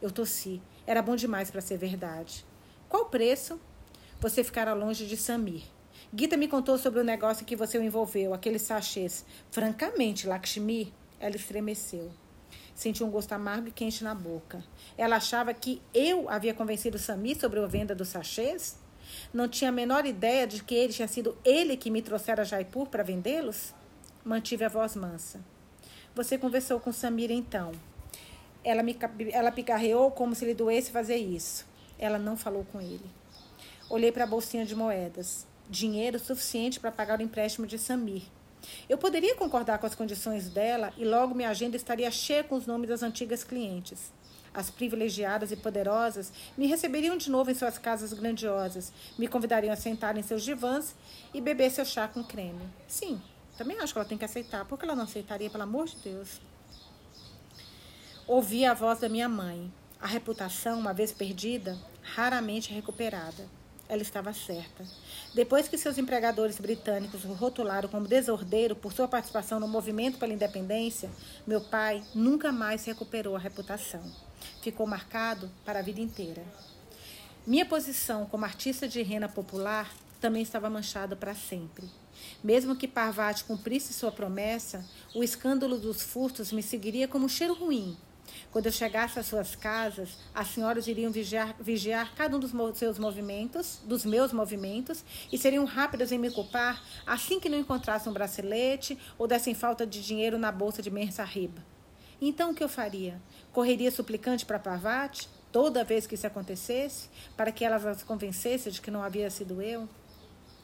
[0.03, 0.61] Eu tossi.
[0.87, 2.45] Era bom demais para ser verdade.
[2.91, 3.59] Qual o preço?
[4.21, 5.63] Você ficará longe de Samir.
[6.15, 9.25] Gita me contou sobre o negócio que você o envolveu, aqueles sachês.
[9.51, 12.13] Francamente, Lakshmi, ela estremeceu.
[12.75, 14.63] Sentiu um gosto amargo e quente na boca.
[14.99, 18.82] Ela achava que eu havia convencido Samir sobre a venda dos sachês?
[19.33, 22.45] Não tinha a menor ideia de que ele tinha sido ele que me trouxera a
[22.45, 23.75] Jaipur para vendê-los?
[24.25, 25.41] Mantive a voz mansa.
[26.15, 27.73] Você conversou com Samira então?
[28.63, 28.97] Ela, me,
[29.33, 31.67] ela picarreou como se lhe doesse fazer isso.
[31.99, 33.11] Ela não falou com ele.
[33.89, 35.47] Olhei para a bolsinha de moedas.
[35.69, 38.23] Dinheiro suficiente para pagar o empréstimo de Samir.
[38.89, 42.67] Eu poderia concordar com as condições dela e logo minha agenda estaria cheia com os
[42.67, 44.13] nomes das antigas clientes.
[44.55, 49.77] As privilegiadas e poderosas me receberiam de novo em suas casas grandiosas, me convidariam a
[49.77, 50.95] sentar em seus divãs
[51.33, 52.69] e beber seu chá com creme.
[52.87, 53.21] Sim,
[53.57, 54.67] também acho que ela tem que aceitar.
[54.67, 56.39] Por que ela não aceitaria, pelo amor de Deus?
[58.27, 59.73] Ouvi a voz da minha mãe.
[59.99, 63.49] A reputação, uma vez perdida, raramente recuperada.
[63.89, 64.85] Ela estava certa.
[65.35, 70.33] Depois que seus empregadores britânicos o rotularam como desordeiro por sua participação no movimento pela
[70.33, 71.11] independência,
[71.47, 74.03] meu pai nunca mais recuperou a reputação
[74.71, 76.45] ficou marcado para a vida inteira.
[77.47, 81.89] Minha posição como artista de rena popular também estava manchada para sempre.
[82.43, 84.85] Mesmo que Parvati cumprisse sua promessa,
[85.15, 87.97] o escândalo dos furtos me seguiria como um cheiro ruim.
[88.53, 92.99] Quando eu chegasse às suas casas, as senhoras iriam vigiar, vigiar cada um dos seus
[92.99, 98.15] movimentos, dos meus movimentos, e seriam rápidas em me culpar assim que não encontrassem um
[98.15, 101.55] bracelete ou dessem falta de dinheiro na bolsa de Mersahib.
[102.21, 103.21] Então o que eu faria?
[103.53, 108.81] Correria suplicante para Parvati, toda vez que isso acontecesse, para que ela as convencesse de
[108.81, 109.89] que não havia sido eu?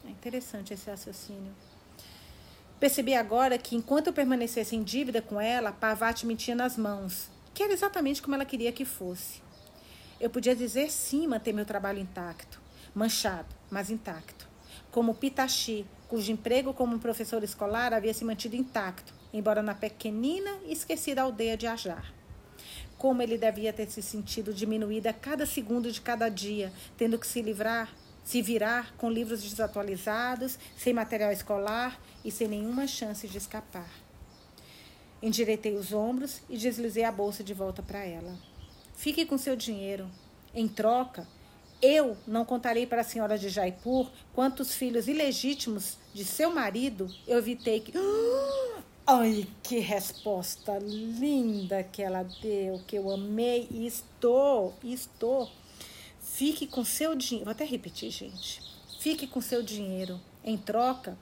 [0.06, 1.54] É interessante esse raciocínio.
[2.80, 7.28] Percebi agora que, enquanto eu permanecesse em dívida com ela, Parvati me tinha nas mãos,
[7.52, 9.42] que era exatamente como ela queria que fosse.
[10.18, 12.60] Eu podia dizer sim manter meu trabalho intacto,
[12.94, 14.48] manchado, mas intacto.
[14.90, 20.72] Como Pitachi, cujo emprego como professor escolar havia se mantido intacto, embora na pequenina e
[20.72, 22.17] esquecida aldeia de Ajar.
[22.98, 27.26] Como ele devia ter se sentido diminuído a cada segundo de cada dia, tendo que
[27.26, 27.94] se livrar,
[28.24, 33.88] se virar com livros desatualizados, sem material escolar e sem nenhuma chance de escapar.
[35.22, 38.36] Endireitei os ombros e deslizei a bolsa de volta para ela.
[38.96, 40.10] Fique com seu dinheiro.
[40.54, 41.26] Em troca,
[41.80, 47.38] Eu não contarei para a senhora de Jaipur quantos filhos ilegítimos de seu marido eu
[47.38, 47.92] evitei que.
[49.10, 55.50] Ai, que resposta linda que ela deu, que eu amei e estou, estou.
[56.20, 57.46] Fique com seu dinheiro.
[57.46, 58.60] Vou até repetir, gente.
[59.00, 60.20] Fique com seu dinheiro.
[60.44, 61.16] Em troca,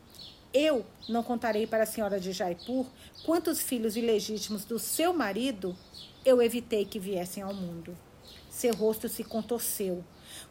[0.53, 2.87] eu não contarei para a senhora de Jaipur
[3.24, 5.78] quantos filhos ilegítimos do seu marido
[6.24, 7.97] eu evitei que viessem ao mundo.
[8.51, 10.03] Seu rosto se contorceu.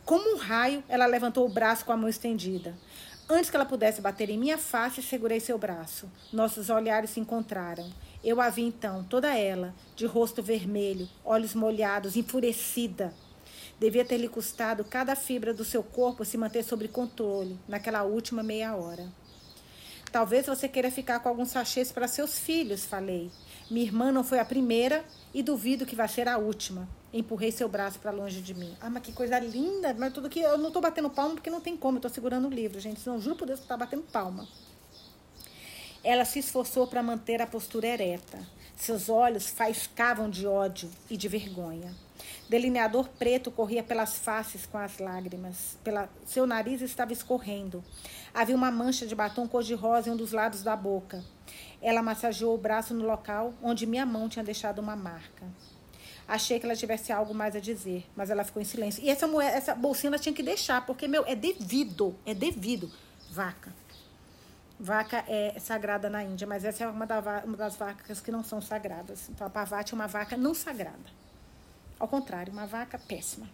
[0.05, 2.73] Como um raio, ela levantou o braço com a mão estendida.
[3.27, 6.07] Antes que ela pudesse bater em minha face, segurei seu braço.
[6.31, 7.91] Nossos olhares se encontraram.
[8.23, 13.11] Eu a vi então, toda ela, de rosto vermelho, olhos molhados, enfurecida.
[13.79, 18.43] Devia ter lhe custado cada fibra do seu corpo se manter sob controle naquela última
[18.43, 19.11] meia hora.
[20.11, 23.31] Talvez você queira ficar com alguns sachês para seus filhos, falei.
[23.71, 25.03] Minha irmã não foi a primeira
[25.33, 26.87] e duvido que vai ser a última.
[27.15, 28.75] Empurrei seu braço para longe de mim.
[28.81, 29.95] Ah, mas que coisa linda!
[29.97, 31.95] Mas tudo que eu não estou batendo palma porque não tem como.
[31.95, 32.99] Eu estou segurando o livro, gente.
[32.99, 34.45] Senão, juro por Deus que está batendo palma.
[36.03, 38.37] Ela se esforçou para manter a postura ereta.
[38.75, 41.95] Seus olhos faiscavam de ódio e de vergonha.
[42.49, 45.77] Delineador preto corria pelas faces com as lágrimas.
[45.85, 46.09] Pela...
[46.25, 47.81] Seu nariz estava escorrendo.
[48.33, 51.23] Havia uma mancha de batom cor-de-rosa em um dos lados da boca.
[51.81, 55.45] Ela massageou o braço no local onde minha mão tinha deixado uma marca.
[56.27, 59.03] Achei que ela tivesse algo mais a dizer, mas ela ficou em silêncio.
[59.03, 62.91] E essa, moeda, essa bolsinha ela tinha que deixar, porque, meu, é devido, é devido.
[63.29, 63.71] Vaca.
[64.79, 68.43] Vaca é sagrada na Índia, mas essa é uma, da, uma das vacas que não
[68.43, 69.29] são sagradas.
[69.29, 71.25] Então, a pavate é uma vaca não sagrada.
[71.99, 73.47] Ao contrário, uma vaca péssima.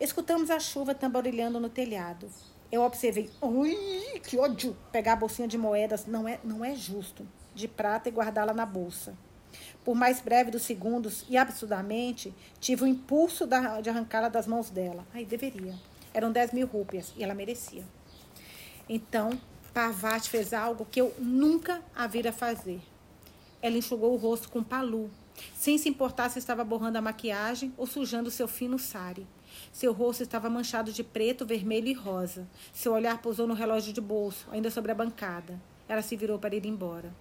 [0.00, 2.28] Escutamos a chuva tamborilhando no telhado.
[2.72, 4.76] Eu observei, ui, que ódio!
[4.90, 7.26] Pegar a bolsinha de moedas não é, não é justo.
[7.54, 9.16] De prata e guardá-la na bolsa.
[9.84, 15.06] Por mais breve dos segundos e absurdamente, tive o impulso de arrancá-la das mãos dela.
[15.12, 15.74] Ai, deveria.
[16.14, 17.84] Eram 10 mil rúpias e ela merecia.
[18.88, 19.38] Então,
[19.74, 22.80] Parvati fez algo que eu nunca a vira fazer.
[23.60, 25.10] Ela enxugou o rosto com palu,
[25.54, 29.26] sem se importar se estava borrando a maquiagem ou sujando seu fino sari.
[29.72, 32.46] Seu rosto estava manchado de preto, vermelho e rosa.
[32.72, 35.60] Seu olhar pousou no relógio de bolso, ainda sobre a bancada.
[35.88, 37.12] Ela se virou para ir embora.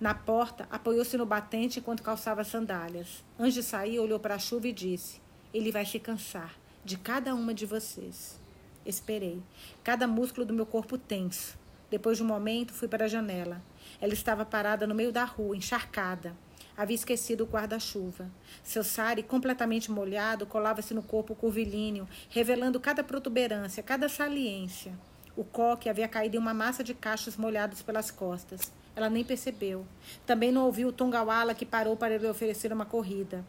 [0.00, 3.22] Na porta, apoiou-se no batente enquanto calçava as sandálias.
[3.38, 5.20] Antes de sair, olhou para a chuva e disse:
[5.52, 8.40] Ele vai se cansar de cada uma de vocês.
[8.86, 9.42] Esperei,
[9.84, 11.58] cada músculo do meu corpo tenso.
[11.90, 13.60] Depois de um momento, fui para a janela.
[14.00, 16.34] Ela estava parada no meio da rua, encharcada.
[16.74, 18.30] Havia esquecido o guarda-chuva.
[18.64, 24.98] Seu sari, completamente molhado, colava-se no corpo curvilíneo, revelando cada protuberância, cada saliência.
[25.36, 28.72] O coque havia caído em uma massa de cachos molhados pelas costas.
[28.94, 29.86] Ela nem percebeu.
[30.26, 33.44] Também não ouviu o Tongawala que parou para lhe oferecer uma corrida.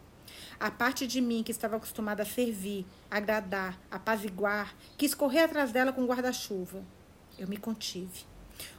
[0.58, 5.92] A parte de mim que estava acostumada a servir, agradar, apaziguar, quis correr atrás dela
[5.92, 6.82] com guarda-chuva.
[7.38, 8.24] Eu me contive.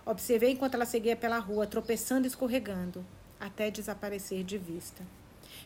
[0.06, 3.06] Observei enquanto ela seguia pela rua, tropeçando e escorregando,
[3.40, 5.04] até desaparecer de vista.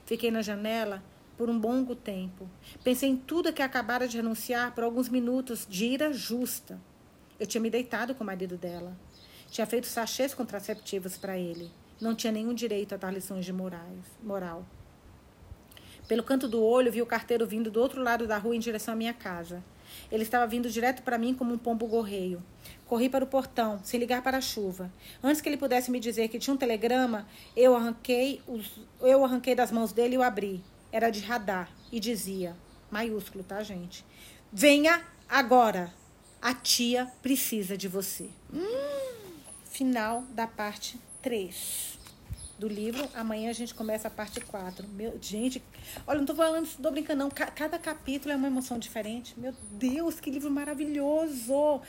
[0.05, 1.03] Fiquei na janela
[1.37, 2.49] por um longo tempo.
[2.83, 6.79] Pensei em tudo que acabara de renunciar por alguns minutos de ira justa.
[7.39, 8.97] Eu tinha me deitado com o marido dela.
[9.57, 11.71] Tinha feito sachês contraceptivos para ele.
[11.99, 14.63] Não tinha nenhum direito a dar lições de morais, moral.
[16.07, 18.93] Pelo canto do olho, vi o carteiro vindo do outro lado da rua em direção
[18.93, 19.63] à minha casa.
[20.11, 22.43] Ele estava vindo direto para mim como um pombo gorreio.
[22.85, 24.93] Corri para o portão, sem ligar para a chuva.
[25.23, 29.55] Antes que ele pudesse me dizer que tinha um telegrama, eu arranquei, os, eu arranquei
[29.55, 30.63] das mãos dele e o abri.
[30.91, 32.55] Era de radar e dizia,
[32.91, 34.05] maiúsculo, tá, gente?
[34.53, 35.91] Venha agora.
[36.39, 38.29] A tia precisa de você.
[38.53, 39.16] Hum
[39.77, 41.99] final da parte 3
[42.57, 43.07] do livro.
[43.13, 44.87] Amanhã a gente começa a parte 4.
[44.87, 45.61] Meu, gente,
[46.07, 47.29] olha, não tô falando, tô brincando, não.
[47.29, 49.39] Cada capítulo é uma emoção diferente.
[49.39, 51.79] Meu Deus, que livro maravilhoso!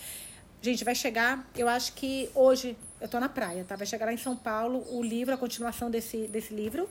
[0.60, 3.74] Gente, vai chegar, eu acho que hoje, eu tô na praia, tá?
[3.74, 6.90] Vai chegar lá em São Paulo o livro, a continuação desse, desse livro,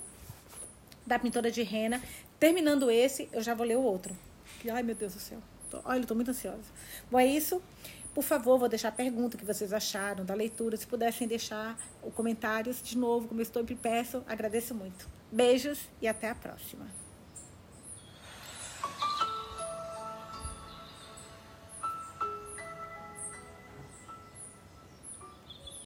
[1.06, 2.02] da pintora de Rena.
[2.40, 4.18] Terminando esse, eu já vou ler o outro.
[4.72, 5.38] Ai, meu Deus do céu.
[5.84, 6.58] Olha, eu tô muito ansiosa.
[7.12, 7.62] Bom, é isso.
[8.18, 10.76] Por favor, vou deixar a pergunta que vocês acharam da leitura.
[10.76, 15.08] Se pudessem deixar os comentários de novo, como eu estou peço, agradeço muito.
[15.32, 16.88] Beijos e até a próxima.